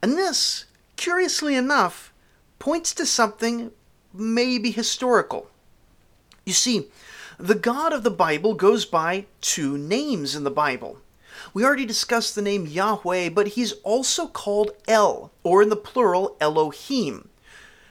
And 0.00 0.12
this, 0.12 0.64
curiously 0.96 1.54
enough, 1.54 2.14
points 2.58 2.94
to 2.94 3.04
something 3.04 3.72
maybe 4.14 4.70
historical. 4.70 5.50
You 6.46 6.54
see, 6.54 6.86
the 7.38 7.54
God 7.54 7.92
of 7.92 8.02
the 8.02 8.10
Bible 8.10 8.54
goes 8.54 8.86
by 8.86 9.26
two 9.42 9.76
names 9.76 10.34
in 10.34 10.44
the 10.44 10.50
Bible. 10.50 10.96
We 11.52 11.62
already 11.62 11.84
discussed 11.84 12.34
the 12.34 12.40
name 12.40 12.66
Yahweh, 12.66 13.28
but 13.28 13.48
he's 13.48 13.72
also 13.82 14.28
called 14.28 14.70
El, 14.88 15.30
or 15.42 15.60
in 15.60 15.68
the 15.68 15.76
plural, 15.76 16.38
Elohim. 16.40 17.28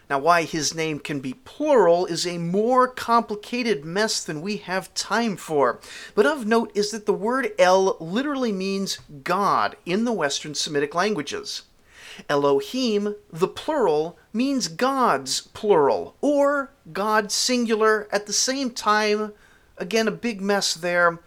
Now, 0.10 0.20
why 0.20 0.44
his 0.44 0.76
name 0.76 1.00
can 1.00 1.20
be 1.20 1.34
plural 1.34 2.06
is 2.06 2.28
a 2.28 2.38
more 2.38 2.88
complicated 2.88 3.84
mess 3.84 4.24
than 4.24 4.41
we 4.41 4.58
have 4.58 4.94
time 4.94 5.36
for. 5.36 5.80
But 6.13 6.26
of 6.26 6.46
note 6.46 6.72
is 6.76 6.91
that 6.91 7.06
the 7.06 7.13
word 7.13 7.54
El 7.58 7.98
literally 8.00 8.52
means 8.52 9.00
God 9.24 9.76
in 9.86 10.06
the 10.06 10.13
Western 10.13 10.54
Semitic 10.54 10.94
languages. 10.94 11.63
Elohim, 12.30 13.15
the 13.32 13.48
plural, 13.48 14.18
means 14.32 14.68
gods, 14.68 15.41
plural, 15.54 16.15
or 16.22 16.72
God 16.94 17.32
singular 17.32 18.08
at 18.12 18.26
the 18.28 18.34
same 18.34 18.72
time. 18.72 19.34
Again, 19.78 20.08
a 20.08 20.12
big 20.12 20.39
mess 20.39 20.74
there. 20.74 21.20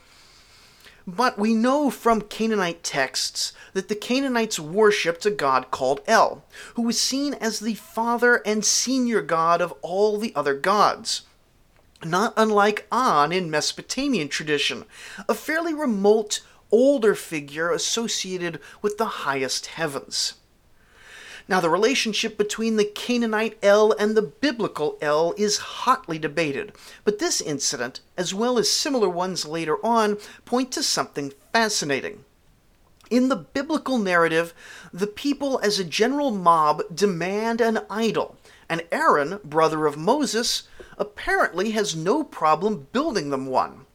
But 1.08 1.38
we 1.38 1.54
know 1.54 1.88
from 1.88 2.20
Canaanite 2.20 2.84
texts 2.84 3.54
that 3.72 3.88
the 3.88 3.94
Canaanites 3.94 4.60
worshipped 4.60 5.24
a 5.24 5.30
god 5.30 5.70
called 5.70 6.02
El, 6.06 6.44
who 6.74 6.82
was 6.82 7.00
seen 7.00 7.32
as 7.32 7.60
the 7.60 7.76
father 7.76 8.42
and 8.44 8.62
senior 8.62 9.22
god 9.22 9.62
of 9.62 9.72
all 9.80 10.18
the 10.18 10.34
other 10.36 10.52
gods. 10.52 11.22
Not 12.04 12.34
unlike 12.36 12.86
An 12.92 13.32
in 13.32 13.50
Mesopotamian 13.50 14.28
tradition, 14.28 14.84
a 15.26 15.32
fairly 15.32 15.72
remote, 15.72 16.42
older 16.70 17.14
figure 17.14 17.70
associated 17.70 18.60
with 18.82 18.98
the 18.98 19.24
highest 19.24 19.64
heavens. 19.64 20.34
Now, 21.48 21.60
the 21.60 21.70
relationship 21.70 22.36
between 22.36 22.76
the 22.76 22.84
Canaanite 22.84 23.56
El 23.62 23.92
and 23.92 24.14
the 24.14 24.20
biblical 24.20 24.98
El 25.00 25.32
is 25.38 25.56
hotly 25.56 26.18
debated, 26.18 26.72
but 27.04 27.18
this 27.18 27.40
incident, 27.40 28.00
as 28.18 28.34
well 28.34 28.58
as 28.58 28.70
similar 28.70 29.08
ones 29.08 29.46
later 29.46 29.84
on, 29.84 30.18
point 30.44 30.70
to 30.72 30.82
something 30.82 31.32
fascinating. 31.54 32.24
In 33.10 33.30
the 33.30 33.36
biblical 33.36 33.96
narrative, 33.96 34.52
the 34.92 35.06
people 35.06 35.58
as 35.62 35.78
a 35.78 35.84
general 35.84 36.30
mob 36.30 36.82
demand 36.94 37.62
an 37.62 37.80
idol, 37.88 38.36
and 38.68 38.84
Aaron, 38.92 39.40
brother 39.42 39.86
of 39.86 39.96
Moses, 39.96 40.64
apparently 40.98 41.70
has 41.70 41.96
no 41.96 42.22
problem 42.24 42.88
building 42.92 43.30
them 43.30 43.46
one. 43.46 43.86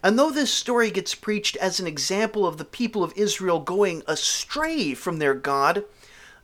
And 0.00 0.16
though 0.16 0.30
this 0.30 0.52
story 0.52 0.92
gets 0.92 1.16
preached 1.16 1.56
as 1.56 1.80
an 1.80 1.88
example 1.88 2.46
of 2.46 2.58
the 2.58 2.64
people 2.64 3.02
of 3.02 3.12
Israel 3.16 3.58
going 3.58 4.04
astray 4.06 4.94
from 4.94 5.18
their 5.18 5.34
God, 5.34 5.84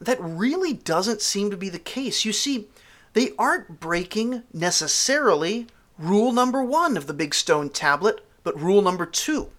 that 0.01 0.19
really 0.21 0.73
doesn't 0.73 1.21
seem 1.21 1.51
to 1.51 1.57
be 1.57 1.69
the 1.69 1.79
case. 1.79 2.25
You 2.25 2.33
see, 2.33 2.69
they 3.13 3.33
aren't 3.39 3.81
breaking 3.81 4.43
necessarily 4.53 5.67
rule 5.99 6.33
number 6.33 6.63
one 6.65 6.97
of 6.97 7.07
the 7.07 7.15
big 7.15 7.35
stone 7.35 7.69
tablet, 7.69 8.25
but 8.43 8.59
rule 8.61 8.81
number 8.81 9.05
two. 9.05 9.51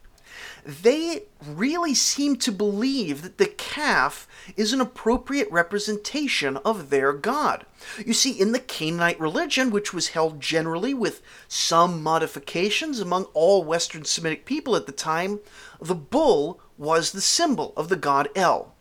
They 0.64 1.24
really 1.46 1.96
seem 1.96 2.36
to 2.38 2.52
believe 2.52 3.24
that 3.24 3.38
the 3.38 3.48
calf 3.48 4.28
is 4.56 4.74
an 4.74 4.82
appropriate 4.82 5.52
representation 5.52 6.58
of 6.58 6.90
their 6.90 7.14
god. 7.14 7.66
You 8.06 8.14
see, 8.14 8.32
in 8.32 8.52
the 8.52 8.60
Canaanite 8.60 9.20
religion, 9.20 9.72
which 9.72 9.94
was 9.94 10.10
held 10.10 10.40
generally 10.40 10.94
with 10.94 11.22
some 11.48 12.04
modifications 12.04 13.00
among 13.00 13.26
all 13.34 13.64
Western 13.64 14.06
Semitic 14.06 14.46
people 14.46 14.76
at 14.76 14.86
the 14.86 14.92
time, 14.92 15.40
the 15.80 15.96
bull 15.96 16.60
was 16.78 17.12
the 17.12 17.22
symbol 17.22 17.74
of 17.76 17.90
the 17.90 17.96
god 17.96 18.30
El. 18.36 18.76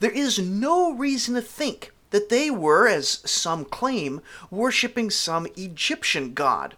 There 0.00 0.10
is 0.10 0.38
no 0.38 0.92
reason 0.92 1.34
to 1.34 1.42
think 1.42 1.92
that 2.10 2.28
they 2.28 2.50
were, 2.50 2.88
as 2.88 3.20
some 3.24 3.64
claim, 3.64 4.20
worshipping 4.50 5.10
some 5.10 5.46
Egyptian 5.56 6.34
god. 6.34 6.76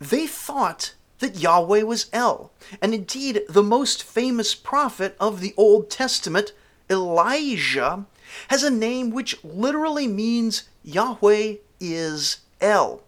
They 0.00 0.26
thought 0.26 0.94
that 1.18 1.38
Yahweh 1.38 1.82
was 1.82 2.06
El, 2.12 2.50
and 2.82 2.92
indeed 2.92 3.42
the 3.48 3.62
most 3.62 4.02
famous 4.02 4.54
prophet 4.54 5.16
of 5.20 5.40
the 5.40 5.54
Old 5.56 5.90
Testament, 5.90 6.52
Elijah, 6.90 8.06
has 8.48 8.62
a 8.62 8.70
name 8.70 9.10
which 9.10 9.42
literally 9.44 10.06
means 10.06 10.64
Yahweh 10.82 11.54
is 11.80 12.38
El. 12.60 13.02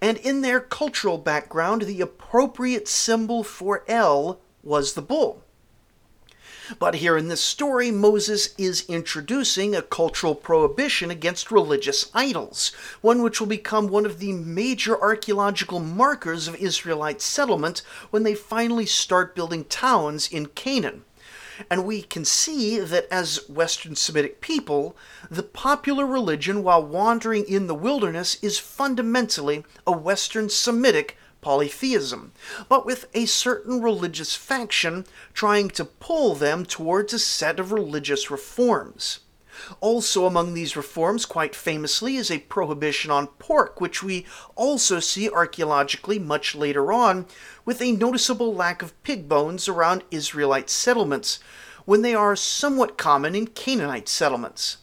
And 0.00 0.16
in 0.18 0.40
their 0.40 0.60
cultural 0.60 1.18
background, 1.18 1.82
the 1.82 2.00
appropriate 2.00 2.88
symbol 2.88 3.42
for 3.44 3.84
El 3.86 4.40
was 4.62 4.94
the 4.94 5.02
bull. 5.02 5.42
But 6.78 6.96
here 6.96 7.16
in 7.16 7.28
this 7.28 7.40
story, 7.40 7.90
Moses 7.90 8.54
is 8.56 8.84
introducing 8.88 9.74
a 9.74 9.82
cultural 9.82 10.34
prohibition 10.34 11.10
against 11.10 11.50
religious 11.50 12.10
idols, 12.14 12.72
one 13.00 13.22
which 13.22 13.40
will 13.40 13.48
become 13.48 13.88
one 13.88 14.06
of 14.06 14.18
the 14.18 14.32
major 14.32 15.00
archaeological 15.00 15.80
markers 15.80 16.46
of 16.46 16.54
Israelite 16.56 17.20
settlement 17.20 17.82
when 18.10 18.22
they 18.22 18.34
finally 18.34 18.86
start 18.86 19.34
building 19.34 19.64
towns 19.64 20.28
in 20.30 20.46
Canaan. 20.46 21.04
And 21.68 21.84
we 21.84 22.02
can 22.02 22.24
see 22.24 22.78
that 22.78 23.06
as 23.10 23.48
Western 23.48 23.96
Semitic 23.96 24.40
people, 24.40 24.96
the 25.30 25.42
popular 25.42 26.06
religion 26.06 26.62
while 26.62 26.82
wandering 26.82 27.44
in 27.44 27.66
the 27.66 27.74
wilderness 27.74 28.38
is 28.42 28.58
fundamentally 28.58 29.64
a 29.86 29.92
Western 29.92 30.48
Semitic 30.48 31.18
polytheism, 31.40 32.32
but 32.68 32.84
with 32.84 33.06
a 33.14 33.26
certain 33.26 33.80
religious 33.80 34.36
faction 34.36 35.06
trying 35.32 35.68
to 35.70 35.84
pull 35.84 36.34
them 36.34 36.64
towards 36.64 37.12
a 37.12 37.18
set 37.18 37.58
of 37.58 37.72
religious 37.72 38.30
reforms. 38.30 39.20
Also, 39.80 40.24
among 40.24 40.54
these 40.54 40.76
reforms, 40.76 41.26
quite 41.26 41.54
famously, 41.54 42.16
is 42.16 42.30
a 42.30 42.38
prohibition 42.38 43.10
on 43.10 43.26
pork, 43.26 43.80
which 43.80 44.02
we 44.02 44.26
also 44.56 45.00
see 45.00 45.28
archaeologically 45.28 46.18
much 46.18 46.54
later 46.54 46.92
on, 46.92 47.26
with 47.64 47.82
a 47.82 47.92
noticeable 47.92 48.54
lack 48.54 48.80
of 48.80 49.00
pig 49.02 49.28
bones 49.28 49.68
around 49.68 50.02
Israelite 50.10 50.70
settlements, 50.70 51.40
when 51.84 52.02
they 52.02 52.14
are 52.14 52.36
somewhat 52.36 52.96
common 52.96 53.34
in 53.34 53.46
Canaanite 53.46 54.08
settlements. 54.08 54.78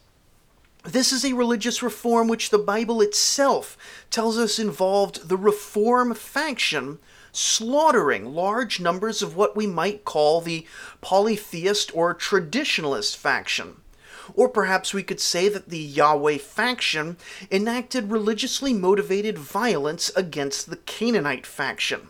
This 0.88 1.12
is 1.12 1.26
a 1.26 1.34
religious 1.34 1.84
reform 1.84 2.30
which 2.30 2.50
the 2.50 2.58
Bible 2.58 3.02
itself 3.02 3.78
tells 4.10 4.38
us 4.38 4.58
involved 4.58 5.28
the 5.28 5.36
reform 5.36 6.14
faction 6.14 7.00
slaughtering 7.34 8.34
large 8.34 8.80
numbers 8.80 9.22
of 9.22 9.36
what 9.36 9.54
we 9.54 9.68
might 9.68 10.06
call 10.06 10.40
the 10.40 10.66
polytheist 11.02 11.94
or 11.94 12.16
traditionalist 12.16 13.18
faction. 13.18 13.82
Or 14.34 14.48
perhaps 14.48 14.94
we 14.94 15.04
could 15.04 15.20
say 15.20 15.50
that 15.50 15.68
the 15.68 15.78
Yahweh 15.78 16.38
faction 16.38 17.18
enacted 17.52 18.10
religiously 18.10 18.72
motivated 18.72 19.38
violence 19.38 20.10
against 20.16 20.70
the 20.70 20.78
Canaanite 20.78 21.46
faction. 21.46 22.08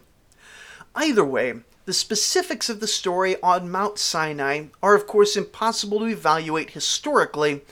Either 0.93 1.25
way, 1.25 1.61
the 1.85 1.93
specifics 1.93 2.69
of 2.69 2.79
the 2.79 2.85
story 2.85 3.41
on 3.41 3.71
Mount 3.71 3.97
Sinai 3.97 4.65
are, 4.83 4.93
of 4.93 5.07
course, 5.07 5.35
impossible 5.35 5.97
to 5.99 6.05
evaluate 6.05 6.71
historically, 6.71 7.63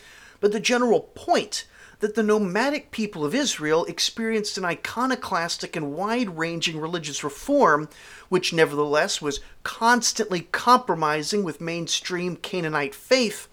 but 0.45 0.51
the 0.51 0.59
general 0.59 0.99
point 1.15 1.65
that 2.01 2.13
the 2.13 2.21
nomadic 2.21 2.91
people 2.91 3.25
of 3.25 3.33
Israel 3.33 3.83
experienced 3.85 4.59
an 4.59 4.63
iconoclastic 4.63 5.75
and 5.75 5.95
wide 5.95 6.37
ranging 6.37 6.79
religious 6.79 7.23
reform, 7.23 7.89
which 8.29 8.53
nevertheless 8.53 9.23
was 9.23 9.39
constantly 9.63 10.41
compromising 10.41 11.43
with 11.43 11.59
mainstream 11.59 12.35
Canaanite 12.35 12.93
faith, 12.93 13.47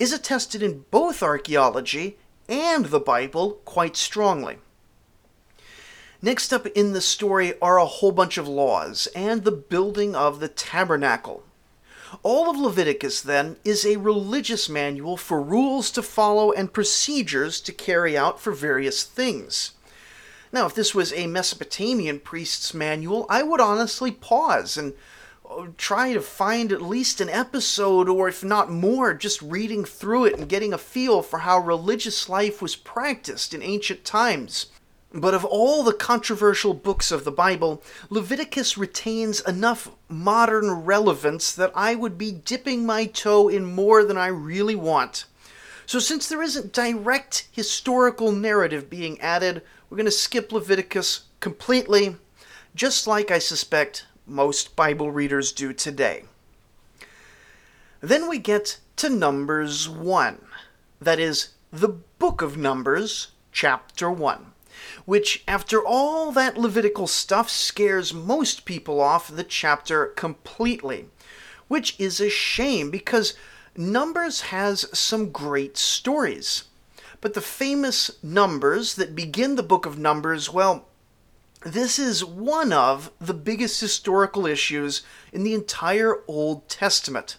is 0.00 0.12
attested 0.12 0.60
in 0.60 0.86
both 0.90 1.22
archaeology 1.22 2.18
and 2.48 2.86
the 2.86 2.98
Bible 2.98 3.60
quite 3.64 3.96
strongly. 3.96 4.58
Next 6.20 6.52
up 6.52 6.66
in 6.66 6.94
the 6.94 7.00
story 7.00 7.56
are 7.60 7.78
a 7.78 7.86
whole 7.86 8.10
bunch 8.10 8.38
of 8.38 8.48
laws 8.48 9.06
and 9.14 9.44
the 9.44 9.52
building 9.52 10.16
of 10.16 10.40
the 10.40 10.48
tabernacle. 10.48 11.44
All 12.22 12.50
of 12.50 12.56
Leviticus, 12.56 13.20
then, 13.20 13.56
is 13.64 13.84
a 13.84 13.96
religious 13.96 14.68
manual 14.68 15.16
for 15.16 15.40
rules 15.40 15.90
to 15.92 16.02
follow 16.02 16.52
and 16.52 16.72
procedures 16.72 17.60
to 17.62 17.72
carry 17.72 18.16
out 18.16 18.40
for 18.40 18.52
various 18.52 19.02
things. 19.02 19.72
Now, 20.52 20.66
if 20.66 20.74
this 20.74 20.94
was 20.94 21.12
a 21.12 21.26
Mesopotamian 21.26 22.20
priest's 22.20 22.72
manual, 22.72 23.26
I 23.28 23.42
would 23.42 23.60
honestly 23.60 24.12
pause 24.12 24.76
and 24.76 24.92
uh, 25.48 25.66
try 25.76 26.12
to 26.12 26.20
find 26.20 26.70
at 26.70 26.80
least 26.80 27.20
an 27.20 27.28
episode, 27.28 28.08
or 28.08 28.28
if 28.28 28.44
not 28.44 28.70
more, 28.70 29.14
just 29.14 29.42
reading 29.42 29.84
through 29.84 30.26
it 30.26 30.38
and 30.38 30.48
getting 30.48 30.72
a 30.72 30.78
feel 30.78 31.22
for 31.22 31.40
how 31.40 31.58
religious 31.58 32.28
life 32.28 32.62
was 32.62 32.76
practiced 32.76 33.52
in 33.52 33.62
ancient 33.62 34.04
times. 34.04 34.66
But 35.16 35.32
of 35.32 35.44
all 35.44 35.84
the 35.84 35.92
controversial 35.92 36.74
books 36.74 37.12
of 37.12 37.22
the 37.22 37.30
Bible, 37.30 37.80
Leviticus 38.10 38.76
retains 38.76 39.38
enough 39.42 39.88
modern 40.08 40.68
relevance 40.84 41.54
that 41.54 41.70
I 41.72 41.94
would 41.94 42.18
be 42.18 42.32
dipping 42.32 42.84
my 42.84 43.06
toe 43.06 43.48
in 43.48 43.64
more 43.64 44.02
than 44.02 44.18
I 44.18 44.26
really 44.26 44.74
want. 44.74 45.26
So, 45.86 46.00
since 46.00 46.28
there 46.28 46.42
isn't 46.42 46.72
direct 46.72 47.46
historical 47.52 48.32
narrative 48.32 48.90
being 48.90 49.20
added, 49.20 49.62
we're 49.88 49.98
going 49.98 50.06
to 50.06 50.10
skip 50.10 50.50
Leviticus 50.50 51.26
completely, 51.38 52.16
just 52.74 53.06
like 53.06 53.30
I 53.30 53.38
suspect 53.38 54.06
most 54.26 54.74
Bible 54.74 55.12
readers 55.12 55.52
do 55.52 55.72
today. 55.72 56.24
Then 58.00 58.28
we 58.28 58.38
get 58.38 58.80
to 58.96 59.08
Numbers 59.08 59.88
1, 59.88 60.44
that 61.00 61.20
is, 61.20 61.50
the 61.70 62.00
book 62.18 62.42
of 62.42 62.56
Numbers, 62.56 63.28
chapter 63.52 64.10
1 64.10 64.53
which, 65.04 65.44
after 65.46 65.84
all 65.84 66.32
that 66.32 66.56
Levitical 66.56 67.06
stuff, 67.06 67.50
scares 67.50 68.14
most 68.14 68.64
people 68.64 69.00
off 69.00 69.28
the 69.28 69.44
chapter 69.44 70.06
completely. 70.06 71.06
Which 71.68 71.98
is 71.98 72.20
a 72.20 72.30
shame 72.30 72.90
because 72.90 73.34
Numbers 73.76 74.42
has 74.42 74.86
some 74.96 75.30
great 75.30 75.76
stories. 75.76 76.64
But 77.20 77.34
the 77.34 77.40
famous 77.40 78.22
Numbers 78.22 78.94
that 78.96 79.16
begin 79.16 79.56
the 79.56 79.62
book 79.62 79.86
of 79.86 79.98
Numbers, 79.98 80.52
well, 80.52 80.86
this 81.64 81.98
is 81.98 82.24
one 82.24 82.72
of 82.72 83.10
the 83.18 83.32
biggest 83.34 83.80
historical 83.80 84.46
issues 84.46 85.02
in 85.32 85.42
the 85.42 85.54
entire 85.54 86.22
Old 86.28 86.68
Testament. 86.68 87.38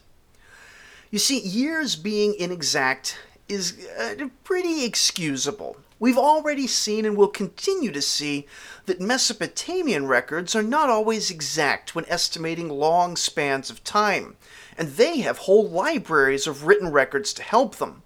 You 1.12 1.20
see, 1.20 1.40
years 1.40 1.96
being 1.96 2.34
inexact 2.34 3.20
is 3.48 3.88
uh, 4.00 4.28
pretty 4.44 4.84
excusable. 4.84 5.78
We've 5.98 6.18
already 6.18 6.68
seen 6.68 7.06
and 7.06 7.16
will 7.16 7.30
continue 7.30 7.92
to 7.92 8.02
see 8.02 8.48
that 8.86 9.00
Mesopotamian 9.00 10.08
records 10.08 10.54
are 10.54 10.64
not 10.64 10.90
always 10.90 11.32
exact 11.32 11.96
when 11.96 12.06
estimating 12.10 12.68
long 12.68 13.16
spans 13.16 13.70
of 13.70 13.84
time, 13.84 14.36
and 14.78 14.90
they 14.90 15.20
have 15.20 15.40
whole 15.40 15.70
libraries 15.70 16.48
of 16.48 16.66
written 16.66 16.92
records 16.92 17.32
to 17.34 17.44
help 17.44 17.78
them. 17.78 18.04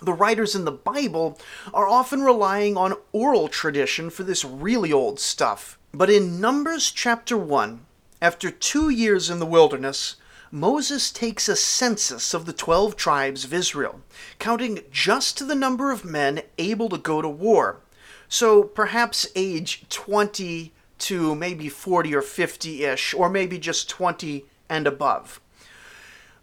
The 0.00 0.14
writers 0.14 0.54
in 0.54 0.64
the 0.64 0.72
Bible 0.72 1.38
are 1.74 1.86
often 1.86 2.22
relying 2.22 2.78
on 2.78 2.94
oral 3.12 3.48
tradition 3.48 4.08
for 4.08 4.22
this 4.22 4.42
really 4.42 4.90
old 4.90 5.20
stuff. 5.20 5.78
But 5.92 6.08
in 6.08 6.40
Numbers 6.40 6.90
chapter 6.90 7.36
1, 7.36 7.84
after 8.22 8.50
two 8.50 8.88
years 8.88 9.28
in 9.28 9.40
the 9.40 9.46
wilderness, 9.46 10.16
Moses 10.52 11.12
takes 11.12 11.48
a 11.48 11.54
census 11.54 12.34
of 12.34 12.44
the 12.44 12.52
12 12.52 12.96
tribes 12.96 13.44
of 13.44 13.54
Israel, 13.54 14.00
counting 14.40 14.80
just 14.90 15.46
the 15.46 15.54
number 15.54 15.92
of 15.92 16.04
men 16.04 16.42
able 16.58 16.88
to 16.88 16.98
go 16.98 17.22
to 17.22 17.28
war. 17.28 17.78
So 18.28 18.64
perhaps 18.64 19.28
age 19.36 19.84
20 19.90 20.72
to 20.98 21.34
maybe 21.36 21.68
40 21.68 22.14
or 22.16 22.22
50 22.22 22.84
ish, 22.84 23.14
or 23.14 23.30
maybe 23.30 23.60
just 23.60 23.88
20 23.88 24.44
and 24.68 24.88
above. 24.88 25.40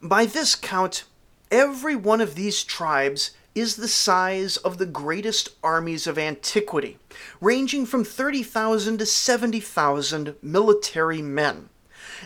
By 0.02 0.26
this 0.26 0.56
count, 0.56 1.04
every 1.52 1.96
one 1.98 2.22
of 2.22 2.36
these 2.36 2.64
tribes 2.64 3.32
is 3.56 3.76
the 3.76 3.90
size 3.90 4.56
of 4.56 4.78
the 4.78 4.86
greatest 4.86 5.50
armies 5.62 6.08
of 6.08 6.18
antiquity, 6.18 6.98
ranging 7.42 7.86
from 7.86 8.06
30,000 8.06 9.00
to 9.00 9.06
70,000 9.06 10.36
military 10.42 11.22
men. 11.22 11.68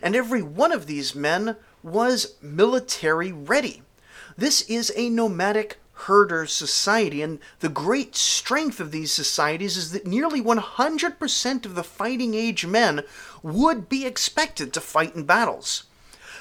And 0.01 0.15
every 0.15 0.41
one 0.41 0.71
of 0.71 0.85
these 0.85 1.15
men 1.15 1.57
was 1.83 2.35
military 2.41 3.31
ready. 3.31 3.81
This 4.37 4.61
is 4.63 4.91
a 4.95 5.09
nomadic 5.09 5.77
herder 6.05 6.47
society, 6.47 7.21
and 7.21 7.39
the 7.59 7.69
great 7.69 8.15
strength 8.15 8.79
of 8.79 8.91
these 8.91 9.11
societies 9.11 9.77
is 9.77 9.91
that 9.91 10.07
nearly 10.07 10.41
100% 10.41 11.65
of 11.65 11.75
the 11.75 11.83
fighting 11.83 12.33
age 12.33 12.65
men 12.65 13.03
would 13.43 13.87
be 13.87 14.05
expected 14.05 14.73
to 14.73 14.81
fight 14.81 15.15
in 15.15 15.23
battles. 15.23 15.83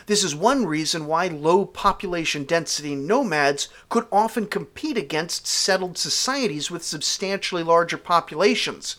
This 0.06 0.24
is 0.24 0.34
one 0.34 0.66
reason 0.66 1.06
why 1.06 1.28
low 1.28 1.66
population 1.66 2.44
density 2.44 2.94
nomads 2.94 3.68
could 3.88 4.06
often 4.10 4.46
compete 4.46 4.96
against 4.96 5.46
settled 5.46 5.98
societies 5.98 6.70
with 6.70 6.82
substantially 6.82 7.62
larger 7.62 7.98
populations 7.98 8.96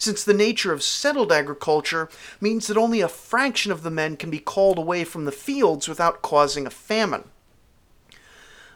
since 0.00 0.24
the 0.24 0.34
nature 0.34 0.72
of 0.72 0.82
settled 0.82 1.30
agriculture 1.30 2.08
means 2.40 2.66
that 2.66 2.78
only 2.78 3.02
a 3.02 3.08
fraction 3.08 3.70
of 3.70 3.82
the 3.82 3.90
men 3.90 4.16
can 4.16 4.30
be 4.30 4.38
called 4.38 4.78
away 4.78 5.04
from 5.04 5.26
the 5.26 5.32
fields 5.32 5.86
without 5.86 6.22
causing 6.22 6.66
a 6.66 6.70
famine. 6.70 7.24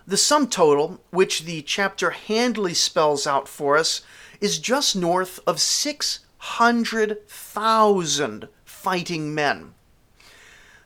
The 0.06 0.18
sum 0.18 0.48
total, 0.48 1.00
which 1.10 1.44
the 1.44 1.62
chapter 1.62 2.10
handily 2.10 2.74
spells 2.74 3.26
out 3.26 3.48
for 3.48 3.78
us, 3.78 4.02
is 4.38 4.58
just 4.58 4.94
north 4.94 5.40
of 5.46 5.62
600,000 5.62 8.48
fighting 8.66 9.34
men. 9.34 9.72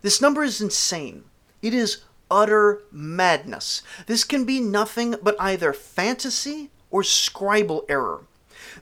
This 0.02 0.20
number 0.20 0.44
is 0.44 0.60
insane. 0.60 1.24
It 1.62 1.74
is 1.74 2.04
utter 2.30 2.82
madness. 2.92 3.82
This 4.06 4.22
can 4.22 4.44
be 4.44 4.60
nothing 4.60 5.16
but 5.20 5.34
either 5.40 5.72
fantasy 5.72 6.70
or 6.92 7.02
scribal 7.02 7.84
error. 7.88 8.20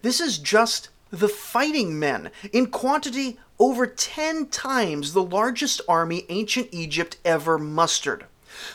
This 0.02 0.20
is 0.20 0.36
just 0.36 0.90
the 1.10 1.28
fighting 1.28 1.98
men, 1.98 2.30
in 2.52 2.66
quantity 2.66 3.38
over 3.58 3.86
10 3.86 4.46
times 4.46 5.12
the 5.12 5.22
largest 5.22 5.80
army 5.88 6.26
ancient 6.28 6.68
Egypt 6.72 7.16
ever 7.24 7.58
mustered. 7.58 8.26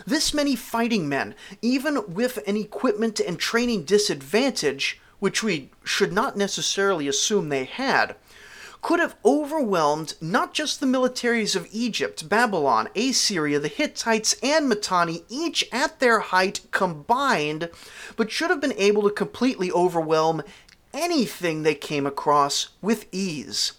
This 0.06 0.34
many 0.34 0.56
fighting 0.56 1.10
men, 1.10 1.36
even 1.62 2.14
with 2.14 2.40
an 2.48 2.56
equipment 2.56 3.20
and 3.20 3.40
training 3.40 3.84
disadvantage, 3.84 5.00
which 5.20 5.44
we 5.44 5.70
should 5.84 6.14
not 6.14 6.38
necessarily 6.38 7.08
assume 7.08 7.50
they 7.50 7.66
had, 7.66 8.16
could 8.82 9.00
have 9.00 9.16
overwhelmed 9.24 10.16
not 10.20 10.54
just 10.54 10.80
the 10.80 10.88
militaries 10.88 11.56
of 11.56 11.68
Egypt, 11.72 12.28
Babylon, 12.28 12.90
Assyria, 12.96 13.60
the 13.60 13.68
Hittites, 13.68 14.36
and 14.42 14.68
Mitanni, 14.68 15.24
each 15.30 15.68
at 15.72 16.00
their 16.00 16.20
height 16.20 16.62
combined, 16.72 17.70
but 18.16 18.32
should 18.32 18.50
have 18.50 18.60
been 18.60 18.74
able 18.74 19.04
to 19.04 19.12
completely 19.12 19.72
overwhelm 19.72 20.42
anything 20.94 21.64
they 21.64 21.76
came 21.76 22.06
across 22.06 22.70
with 22.82 23.08
ease. 23.12 23.74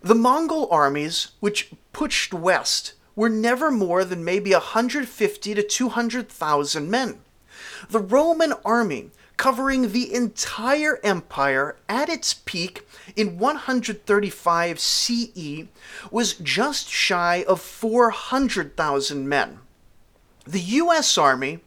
The 0.00 0.14
Mongol 0.14 0.68
armies, 0.70 1.32
which 1.40 1.70
pushed 1.92 2.32
west, 2.32 2.94
were 3.16 3.28
never 3.28 3.70
more 3.70 4.04
than 4.04 4.24
maybe 4.24 4.52
150 4.52 5.54
to 5.54 5.62
200,000 5.62 6.90
men. 6.90 7.18
The 7.90 7.98
Roman 7.98 8.54
army, 8.64 9.10
covering 9.36 9.92
the 9.92 10.14
entire 10.14 11.00
empire 11.02 11.76
at 11.88 12.08
its 12.08 12.34
peak 12.34 12.86
in 13.16 13.38
135 13.38 14.78
CE, 14.78 15.64
was 16.10 16.34
just 16.34 16.88
shy 16.88 17.44
of 17.48 17.60
400,000 17.60 19.28
men. 19.28 19.58
The 20.46 20.60
US 20.60 21.18
Army 21.18 21.60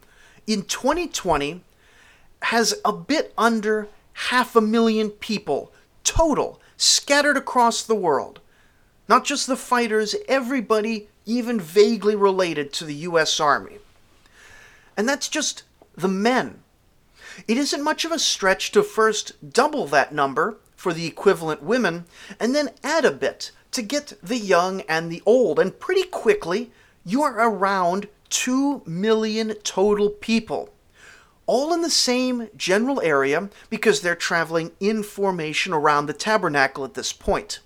in 0.46 0.62
2020 0.62 1.62
has 2.42 2.80
a 2.84 2.92
bit 2.92 3.32
under 3.38 3.88
half 4.14 4.56
a 4.56 4.60
million 4.60 5.10
people 5.10 5.72
total 6.04 6.60
scattered 6.76 7.36
across 7.36 7.82
the 7.82 7.94
world. 7.94 8.40
Not 9.08 9.24
just 9.24 9.46
the 9.46 9.56
fighters, 9.56 10.14
everybody 10.28 11.08
even 11.24 11.60
vaguely 11.60 12.16
related 12.16 12.72
to 12.72 12.84
the 12.84 12.94
US 12.94 13.38
Army. 13.40 13.78
And 14.96 15.08
that's 15.08 15.28
just 15.28 15.62
the 15.96 16.08
men. 16.08 16.60
It 17.48 17.56
isn't 17.56 17.84
much 17.84 18.04
of 18.04 18.12
a 18.12 18.18
stretch 18.18 18.72
to 18.72 18.82
first 18.82 19.52
double 19.52 19.86
that 19.86 20.12
number 20.12 20.58
for 20.76 20.92
the 20.92 21.06
equivalent 21.06 21.62
women 21.62 22.04
and 22.38 22.54
then 22.54 22.70
add 22.82 23.04
a 23.04 23.10
bit 23.10 23.52
to 23.70 23.82
get 23.82 24.12
the 24.22 24.38
young 24.38 24.82
and 24.82 25.10
the 25.10 25.22
old. 25.24 25.58
And 25.58 25.78
pretty 25.78 26.04
quickly, 26.04 26.70
you 27.04 27.22
are 27.22 27.48
around 27.48 28.08
2 28.30 28.82
million 28.86 29.54
total 29.62 30.10
people, 30.10 30.70
all 31.52 31.74
in 31.74 31.82
the 31.82 31.90
same 31.90 32.48
general 32.56 32.98
area 33.02 33.50
because 33.68 34.00
they're 34.00 34.14
traveling 34.14 34.72
in 34.80 35.02
formation 35.02 35.74
around 35.74 36.06
the 36.06 36.14
tabernacle 36.14 36.82
at 36.82 36.94
this 36.94 37.12
point. 37.12 37.60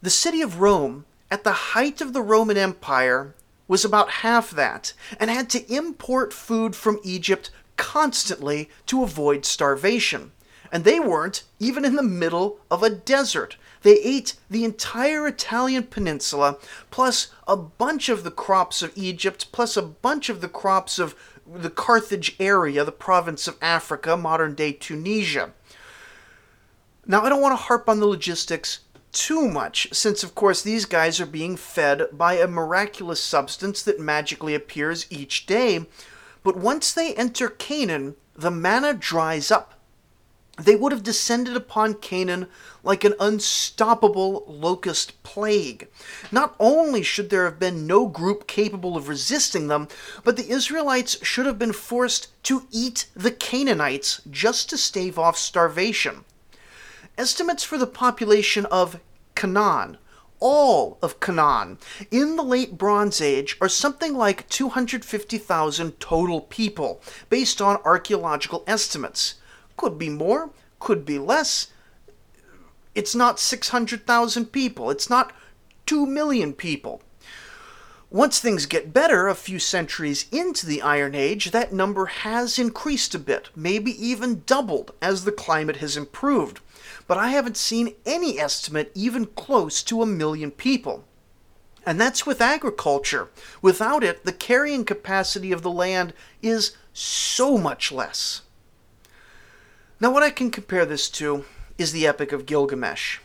The 0.00 0.10
city 0.10 0.40
of 0.40 0.60
Rome, 0.60 1.04
at 1.28 1.42
the 1.42 1.74
height 1.74 2.00
of 2.00 2.12
the 2.12 2.22
Roman 2.22 2.56
Empire, 2.56 3.34
was 3.66 3.84
about 3.84 4.22
half 4.22 4.52
that 4.52 4.92
and 5.18 5.28
had 5.28 5.50
to 5.50 5.74
import 5.74 6.32
food 6.32 6.76
from 6.76 7.00
Egypt 7.02 7.50
constantly 7.76 8.70
to 8.86 9.02
avoid 9.02 9.44
starvation. 9.44 10.30
And 10.70 10.84
they 10.84 11.00
weren't 11.00 11.42
even 11.58 11.84
in 11.84 11.96
the 11.96 12.02
middle 12.04 12.60
of 12.70 12.84
a 12.84 12.90
desert. 12.90 13.56
They 13.82 13.98
ate 13.98 14.34
the 14.48 14.64
entire 14.64 15.26
Italian 15.26 15.84
peninsula, 15.84 16.58
plus 16.92 17.32
a 17.48 17.56
bunch 17.56 18.08
of 18.08 18.22
the 18.22 18.30
crops 18.30 18.82
of 18.82 18.92
Egypt, 18.94 19.50
plus 19.50 19.76
a 19.76 19.82
bunch 19.82 20.28
of 20.28 20.40
the 20.40 20.48
crops 20.48 21.00
of 21.00 21.16
the 21.46 21.70
Carthage 21.70 22.36
area, 22.40 22.84
the 22.84 22.92
province 22.92 23.46
of 23.46 23.58
Africa, 23.60 24.16
modern 24.16 24.54
day 24.54 24.72
Tunisia. 24.72 25.52
Now, 27.06 27.22
I 27.22 27.28
don't 27.28 27.42
want 27.42 27.52
to 27.52 27.64
harp 27.64 27.88
on 27.88 28.00
the 28.00 28.06
logistics 28.06 28.80
too 29.12 29.48
much, 29.48 29.88
since, 29.92 30.24
of 30.24 30.34
course, 30.34 30.62
these 30.62 30.86
guys 30.86 31.20
are 31.20 31.26
being 31.26 31.56
fed 31.56 32.06
by 32.12 32.34
a 32.34 32.48
miraculous 32.48 33.20
substance 33.20 33.82
that 33.82 34.00
magically 34.00 34.54
appears 34.54 35.06
each 35.10 35.46
day. 35.46 35.86
But 36.42 36.56
once 36.56 36.92
they 36.92 37.14
enter 37.14 37.48
Canaan, 37.48 38.16
the 38.34 38.50
manna 38.50 38.94
dries 38.94 39.50
up. 39.50 39.73
They 40.56 40.76
would 40.76 40.92
have 40.92 41.02
descended 41.02 41.56
upon 41.56 41.94
Canaan 41.94 42.46
like 42.84 43.02
an 43.02 43.14
unstoppable 43.18 44.44
locust 44.46 45.20
plague. 45.24 45.88
Not 46.30 46.54
only 46.60 47.02
should 47.02 47.28
there 47.28 47.44
have 47.44 47.58
been 47.58 47.88
no 47.88 48.06
group 48.06 48.46
capable 48.46 48.96
of 48.96 49.08
resisting 49.08 49.66
them, 49.66 49.88
but 50.22 50.36
the 50.36 50.48
Israelites 50.48 51.18
should 51.24 51.46
have 51.46 51.58
been 51.58 51.72
forced 51.72 52.28
to 52.44 52.68
eat 52.70 53.06
the 53.14 53.32
Canaanites 53.32 54.20
just 54.30 54.70
to 54.70 54.78
stave 54.78 55.18
off 55.18 55.36
starvation. 55.36 56.24
Estimates 57.18 57.64
for 57.64 57.76
the 57.76 57.86
population 57.86 58.64
of 58.66 59.00
Canaan, 59.34 59.98
all 60.38 60.98
of 61.02 61.18
Canaan, 61.18 61.78
in 62.12 62.36
the 62.36 62.44
late 62.44 62.78
Bronze 62.78 63.20
Age 63.20 63.56
are 63.60 63.68
something 63.68 64.14
like 64.14 64.48
250,000 64.50 65.98
total 65.98 66.42
people, 66.42 67.00
based 67.28 67.60
on 67.60 67.80
archaeological 67.84 68.62
estimates. 68.68 69.34
Could 69.76 69.98
be 69.98 70.08
more, 70.08 70.50
could 70.78 71.04
be 71.04 71.18
less. 71.18 71.68
It's 72.94 73.14
not 73.14 73.40
600,000 73.40 74.46
people, 74.46 74.90
it's 74.90 75.10
not 75.10 75.32
2 75.86 76.06
million 76.06 76.52
people. 76.52 77.02
Once 78.10 78.38
things 78.38 78.66
get 78.66 78.92
better, 78.92 79.26
a 79.26 79.34
few 79.34 79.58
centuries 79.58 80.26
into 80.30 80.66
the 80.66 80.80
Iron 80.80 81.16
Age, 81.16 81.50
that 81.50 81.72
number 81.72 82.06
has 82.06 82.58
increased 82.58 83.14
a 83.14 83.18
bit, 83.18 83.48
maybe 83.56 83.90
even 84.06 84.44
doubled 84.46 84.92
as 85.02 85.24
the 85.24 85.32
climate 85.32 85.78
has 85.78 85.96
improved 85.96 86.60
but 87.06 87.18
I 87.18 87.28
haven't 87.28 87.56
seen 87.56 87.94
any 88.06 88.38
estimate 88.38 88.90
even 88.94 89.26
close 89.26 89.82
to 89.84 90.02
a 90.02 90.06
million 90.06 90.50
people. 90.50 91.04
And 91.86 92.00
that's 92.00 92.24
with 92.24 92.40
agriculture. 92.40 93.28
Without 93.60 94.02
it, 94.02 94.24
the 94.24 94.32
carrying 94.32 94.84
capacity 94.84 95.52
of 95.52 95.62
the 95.62 95.70
land 95.70 96.14
is 96.42 96.76
so 96.94 97.58
much 97.58 97.92
less. 97.92 98.42
Now, 100.04 100.10
what 100.10 100.22
I 100.22 100.28
can 100.28 100.50
compare 100.50 100.84
this 100.84 101.08
to 101.12 101.46
is 101.78 101.92
the 101.92 102.06
Epic 102.06 102.30
of 102.30 102.44
Gilgamesh. 102.44 103.20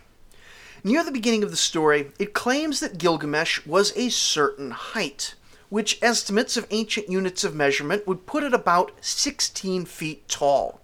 Near 0.81 1.03
the 1.03 1.11
beginning 1.11 1.43
of 1.43 1.51
the 1.51 1.57
story, 1.57 2.13
it 2.17 2.33
claims 2.33 2.79
that 2.79 2.97
Gilgamesh 2.97 3.65
was 3.65 3.91
a 3.97 4.07
certain 4.07 4.71
height, 4.71 5.35
which 5.67 5.99
estimates 6.01 6.55
of 6.55 6.65
ancient 6.71 7.09
units 7.09 7.43
of 7.43 7.53
measurement 7.53 8.07
would 8.07 8.25
put 8.25 8.45
it 8.45 8.53
about 8.53 8.93
16 9.01 9.87
feet 9.87 10.25
tall. 10.29 10.79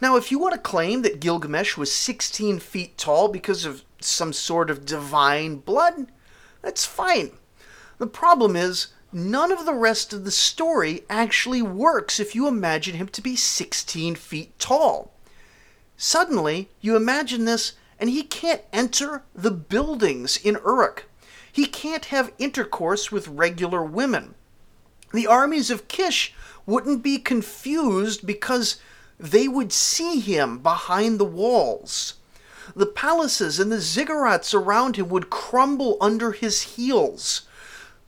Now, 0.00 0.14
if 0.14 0.30
you 0.30 0.38
want 0.38 0.54
to 0.54 0.60
claim 0.60 1.02
that 1.02 1.18
Gilgamesh 1.18 1.76
was 1.76 1.90
16 1.90 2.60
feet 2.60 2.96
tall 2.96 3.26
because 3.26 3.64
of 3.64 3.82
some 4.00 4.32
sort 4.32 4.70
of 4.70 4.86
divine 4.86 5.56
blood, 5.56 6.06
that's 6.62 6.86
fine. 6.86 7.32
The 7.98 8.06
problem 8.06 8.54
is, 8.54 8.92
none 9.12 9.50
of 9.50 9.66
the 9.66 9.74
rest 9.74 10.12
of 10.12 10.24
the 10.24 10.30
story 10.30 11.02
actually 11.08 11.62
works 11.62 12.20
if 12.20 12.34
you 12.34 12.46
imagine 12.46 12.94
him 12.94 13.08
to 13.08 13.20
be 13.20 13.36
16 13.36 14.14
feet 14.14 14.58
tall. 14.58 15.12
Suddenly, 15.96 16.70
you 16.80 16.96
imagine 16.96 17.44
this, 17.44 17.74
and 17.98 18.08
he 18.08 18.22
can't 18.22 18.62
enter 18.72 19.22
the 19.34 19.50
buildings 19.50 20.36
in 20.36 20.54
Uruk. 20.64 21.06
He 21.52 21.66
can't 21.66 22.06
have 22.06 22.32
intercourse 22.38 23.12
with 23.12 23.28
regular 23.28 23.82
women. 23.82 24.34
The 25.12 25.26
armies 25.26 25.70
of 25.70 25.88
Kish 25.88 26.32
wouldn't 26.64 27.02
be 27.02 27.18
confused 27.18 28.26
because 28.26 28.80
they 29.18 29.48
would 29.48 29.72
see 29.72 30.20
him 30.20 30.58
behind 30.58 31.18
the 31.18 31.24
walls. 31.24 32.14
The 32.74 32.86
palaces 32.86 33.58
and 33.58 33.72
the 33.72 33.76
ziggurats 33.76 34.54
around 34.54 34.96
him 34.96 35.08
would 35.08 35.28
crumble 35.28 35.98
under 36.00 36.32
his 36.32 36.62
heels. 36.62 37.42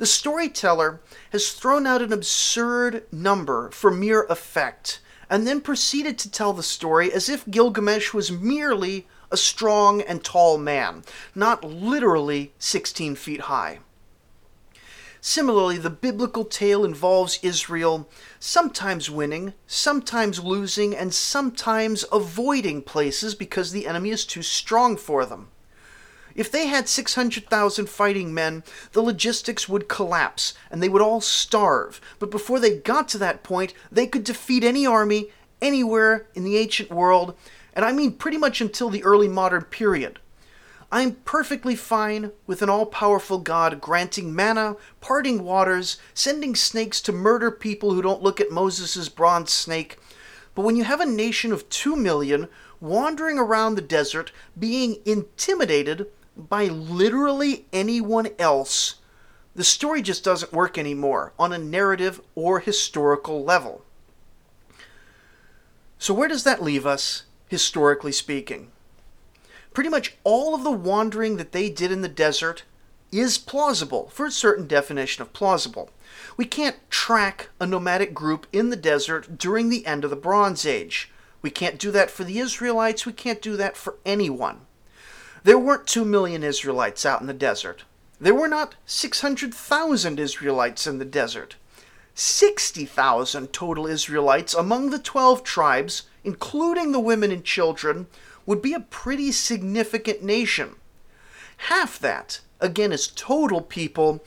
The 0.03 0.07
storyteller 0.07 1.01
has 1.31 1.53
thrown 1.53 1.87
out 1.87 2.03
an 2.03 2.13
absurd 2.13 3.05
number 3.13 3.71
for 3.71 3.89
mere 3.89 4.25
effect, 4.25 4.99
and 5.31 5.47
then 5.47 5.61
proceeded 5.61 6.19
to 6.19 6.29
tell 6.29 6.53
the 6.53 6.65
story 6.65 7.13
as 7.13 7.29
if 7.29 7.49
Gilgamesh 7.49 8.13
was 8.13 8.33
merely 8.33 9.07
a 9.31 9.37
strong 9.37 10.01
and 10.01 10.25
tall 10.25 10.59
man, 10.59 11.05
not 11.37 11.63
literally 11.63 12.53
16 12.59 13.15
feet 13.15 13.43
high. 13.43 13.79
Similarly, 15.21 15.79
the 15.79 15.89
biblical 15.89 16.47
tale 16.47 16.85
involves 16.85 17.39
Israel 17.41 18.11
sometimes 18.41 19.09
winning, 19.09 19.55
sometimes 19.69 20.43
losing, 20.43 20.97
and 20.97 21.15
sometimes 21.15 22.05
avoiding 22.11 22.83
places 22.83 23.37
because 23.37 23.71
the 23.71 23.87
enemy 23.87 24.11
is 24.11 24.27
too 24.27 24.43
strong 24.43 24.97
for 24.97 25.25
them. 25.25 25.52
If 26.35 26.51
they 26.51 26.67
had 26.67 26.89
600,000 26.89 27.89
fighting 27.89 28.33
men, 28.33 28.63
the 28.93 29.03
logistics 29.03 29.69
would 29.69 29.89
collapse 29.89 30.55
and 30.71 30.83
they 30.83 30.89
would 30.89 31.03
all 31.03 31.21
starve. 31.21 32.01
But 32.19 32.31
before 32.31 32.61
they 32.61 32.77
got 32.77 33.09
to 33.11 33.19
that 33.19 33.43
point, 33.43 33.75
they 33.91 34.07
could 34.07 34.25
defeat 34.25 34.65
any 34.65 34.87
army 34.87 35.31
anywhere 35.61 36.27
in 36.35 36.45
the 36.45 36.59
ancient 36.59 36.91
world, 36.91 37.37
and 37.73 37.85
I 37.85 37.93
mean 37.93 38.13
pretty 38.13 38.37
much 38.37 38.61
until 38.61 38.91
the 38.91 39.05
early 39.05 39.29
modern 39.29 39.63
period. 39.63 40.19
I'm 40.91 41.13
perfectly 41.25 41.75
fine 41.75 42.33
with 42.47 42.61
an 42.61 42.69
all 42.69 42.85
powerful 42.85 43.39
God 43.39 43.81
granting 43.81 44.35
manna, 44.35 44.77
parting 45.01 45.43
waters, 45.43 45.97
sending 46.13 46.55
snakes 46.55 47.01
to 47.03 47.13
murder 47.13 47.51
people 47.51 47.95
who 47.95 48.03
don't 48.03 48.23
look 48.23 48.43
at 48.43 48.51
Moses' 48.51 49.09
bronze 49.09 49.51
snake. 49.51 49.99
But 50.55 50.67
when 50.67 50.77
you 50.77 50.85
have 50.85 51.01
a 51.01 51.07
nation 51.07 51.51
of 51.51 51.67
two 51.71 51.97
million 51.97 52.49
wandering 52.79 53.39
around 53.39 53.75
the 53.75 53.81
desert, 53.81 54.33
being 54.59 54.99
intimidated 55.07 56.09
by 56.37 56.67
literally 56.67 57.67
anyone 57.73 58.29
else, 58.39 58.97
the 59.55 59.65
story 59.65 60.03
just 60.03 60.25
doesn't 60.25 60.53
work 60.53 60.79
anymore 60.79 61.33
on 61.39 61.53
a 61.53 61.59
narrative 61.59 62.21
or 62.35 62.61
historical 62.61 63.45
level. 63.45 63.85
So, 65.99 66.15
where 66.15 66.29
does 66.29 66.45
that 66.45 66.63
leave 66.63 66.87
us, 66.87 67.25
historically 67.49 68.13
speaking? 68.13 68.73
pretty 69.73 69.91
much 69.91 70.17
all 70.25 70.55
of 70.55 70.65
the 70.65 70.71
wandering 70.71 71.37
that 71.37 71.53
they 71.53 71.71
did 71.71 71.91
in 71.91 72.03
the 72.03 72.09
desert 72.09 72.65
is 73.11 73.39
plausible 73.39 74.09
for 74.09 74.27
a 74.27 74.31
certain 74.31 74.67
definition 74.67 75.23
of 75.23 75.33
plausible. 75.33 75.91
We 76.37 76.45
can't 76.45 76.77
track 76.91 77.51
a 77.61 77.67
nomadic 77.67 78.15
group 78.15 78.47
in 78.53 78.71
the 78.71 78.77
desert 78.77 79.39
during 79.39 79.69
the 79.69 79.87
end 79.87 80.05
of 80.05 80.11
the 80.11 80.17
Bronze 80.17 80.65
Age. 80.65 81.11
We 81.43 81.51
can't 81.51 81.79
do 81.79 81.91
that 81.91 82.11
for 82.11 82.25
the 82.25 82.39
Israelites, 82.39 83.05
we 83.05 83.13
can't 83.13 83.43
do 83.43 83.57
that 83.57 83.77
for 83.77 83.97
anyone. 84.07 84.63
There 85.45 85.59
weren't 85.59 85.89
2 85.89 86.05
million 86.05 86.45
Israelites 86.45 87.05
out 87.05 87.21
in 87.21 87.27
the 87.27 87.33
desert. 87.33 87.83
There 88.21 88.35
were 88.35 88.47
not 88.47 88.77
600,000 88.87 90.21
Israelites 90.21 90.87
in 90.87 90.99
the 90.99 91.05
desert. 91.05 91.57
60,000 92.15 93.53
total 93.53 93.89
Israelites 93.89 94.55
among 94.55 94.91
the 94.91 95.01
12 95.01 95.43
tribes, 95.43 96.05
including 96.23 96.93
the 96.93 97.01
women 97.01 97.33
and 97.33 97.45
children, 97.45 98.07
would 98.47 98.63
be 98.63 98.73
a 98.73 98.81
pretty 98.81 99.33
significant 99.33 100.23
nation. 100.23 100.77
Half 101.69 101.99
that, 101.99 102.41
again, 102.61 102.93
is 102.93 103.09
total 103.09 103.63
people. 103.63 104.23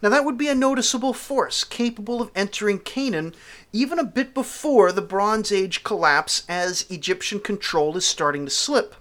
Now, 0.00 0.10
that 0.10 0.24
would 0.24 0.38
be 0.38 0.48
a 0.48 0.54
noticeable 0.54 1.12
force 1.12 1.64
capable 1.64 2.22
of 2.22 2.30
entering 2.36 2.78
Canaan 2.78 3.34
even 3.72 3.98
a 3.98 4.04
bit 4.04 4.34
before 4.34 4.92
the 4.92 5.02
Bronze 5.02 5.50
Age 5.50 5.82
collapse 5.82 6.44
as 6.48 6.88
Egyptian 6.88 7.40
control 7.40 7.96
is 7.96 8.06
starting 8.06 8.44
to 8.44 8.50
slip. 8.50 8.94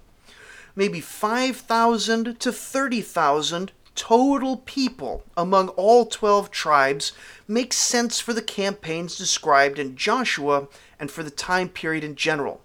Maybe 0.75 1.01
5,000 1.01 2.39
to 2.39 2.51
30,000 2.51 3.71
total 3.95 4.57
people 4.57 5.23
among 5.35 5.67
all 5.69 6.05
12 6.05 6.51
tribes 6.51 7.11
makes 7.47 7.75
sense 7.75 8.19
for 8.19 8.33
the 8.33 8.41
campaigns 8.41 9.17
described 9.17 9.77
in 9.77 9.97
Joshua 9.97 10.67
and 10.99 11.11
for 11.11 11.21
the 11.23 11.29
time 11.29 11.67
period 11.67 12.03
in 12.03 12.15
general. 12.15 12.61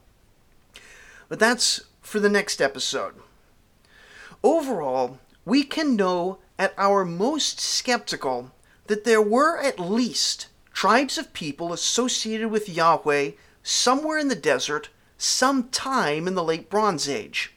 But 1.28 1.40
that's 1.40 1.80
for 2.00 2.20
the 2.20 2.28
next 2.28 2.60
episode. 2.60 3.14
Overall, 4.44 5.18
we 5.44 5.64
can 5.64 5.96
know 5.96 6.38
at 6.58 6.74
our 6.78 7.04
most 7.04 7.58
skeptical 7.58 8.52
that 8.86 9.04
there 9.04 9.22
were 9.22 9.58
at 9.58 9.80
least 9.80 10.48
tribes 10.72 11.18
of 11.18 11.32
people 11.32 11.72
associated 11.72 12.50
with 12.50 12.68
Yahweh 12.68 13.32
somewhere 13.62 14.18
in 14.18 14.28
the 14.28 14.34
desert 14.34 14.90
sometime 15.18 16.28
in 16.28 16.34
the 16.34 16.44
late 16.44 16.68
Bronze 16.68 17.08
Age. 17.08 17.53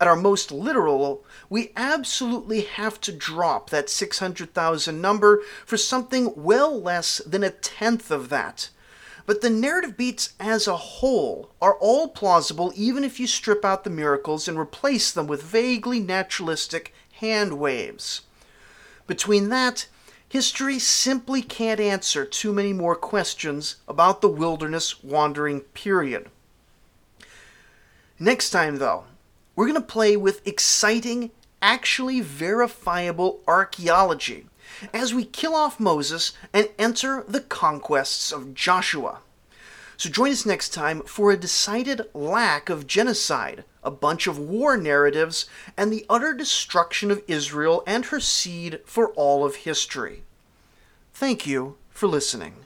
At 0.00 0.08
our 0.08 0.16
most 0.16 0.50
literal, 0.50 1.24
we 1.48 1.72
absolutely 1.76 2.62
have 2.62 3.00
to 3.02 3.12
drop 3.12 3.70
that 3.70 3.88
600,000 3.88 5.00
number 5.00 5.42
for 5.64 5.76
something 5.76 6.32
well 6.36 6.80
less 6.80 7.18
than 7.18 7.44
a 7.44 7.50
tenth 7.50 8.10
of 8.10 8.28
that. 8.28 8.70
But 9.26 9.40
the 9.40 9.50
narrative 9.50 9.96
beats 9.96 10.34
as 10.38 10.66
a 10.66 10.76
whole 10.76 11.50
are 11.60 11.74
all 11.74 12.08
plausible 12.08 12.72
even 12.76 13.02
if 13.02 13.18
you 13.18 13.26
strip 13.26 13.64
out 13.64 13.84
the 13.84 13.90
miracles 13.90 14.46
and 14.46 14.58
replace 14.58 15.10
them 15.10 15.26
with 15.26 15.42
vaguely 15.42 15.98
naturalistic 15.98 16.94
hand 17.12 17.58
waves. 17.58 18.22
Between 19.06 19.48
that, 19.48 19.88
history 20.28 20.78
simply 20.78 21.42
can't 21.42 21.80
answer 21.80 22.24
too 22.24 22.52
many 22.52 22.72
more 22.72 22.96
questions 22.96 23.76
about 23.88 24.20
the 24.20 24.28
wilderness 24.28 25.02
wandering 25.02 25.60
period. 25.60 26.30
Next 28.18 28.50
time, 28.50 28.78
though, 28.78 29.04
we're 29.56 29.66
going 29.66 29.74
to 29.74 29.80
play 29.80 30.16
with 30.16 30.46
exciting, 30.46 31.30
actually 31.62 32.20
verifiable 32.20 33.40
archaeology 33.48 34.46
as 34.92 35.14
we 35.14 35.24
kill 35.24 35.54
off 35.54 35.80
Moses 35.80 36.32
and 36.52 36.68
enter 36.78 37.24
the 37.26 37.40
conquests 37.40 38.30
of 38.30 38.54
Joshua. 38.54 39.20
So 39.96 40.10
join 40.10 40.30
us 40.30 40.44
next 40.44 40.74
time 40.74 41.00
for 41.02 41.30
a 41.30 41.38
decided 41.38 42.02
lack 42.12 42.68
of 42.68 42.86
genocide, 42.86 43.64
a 43.82 43.90
bunch 43.90 44.26
of 44.26 44.38
war 44.38 44.76
narratives, 44.76 45.46
and 45.74 45.90
the 45.90 46.04
utter 46.10 46.34
destruction 46.34 47.10
of 47.10 47.22
Israel 47.26 47.82
and 47.86 48.04
her 48.06 48.20
seed 48.20 48.80
for 48.84 49.08
all 49.12 49.42
of 49.42 49.56
history. 49.56 50.22
Thank 51.14 51.46
you 51.46 51.78
for 51.88 52.06
listening. 52.06 52.65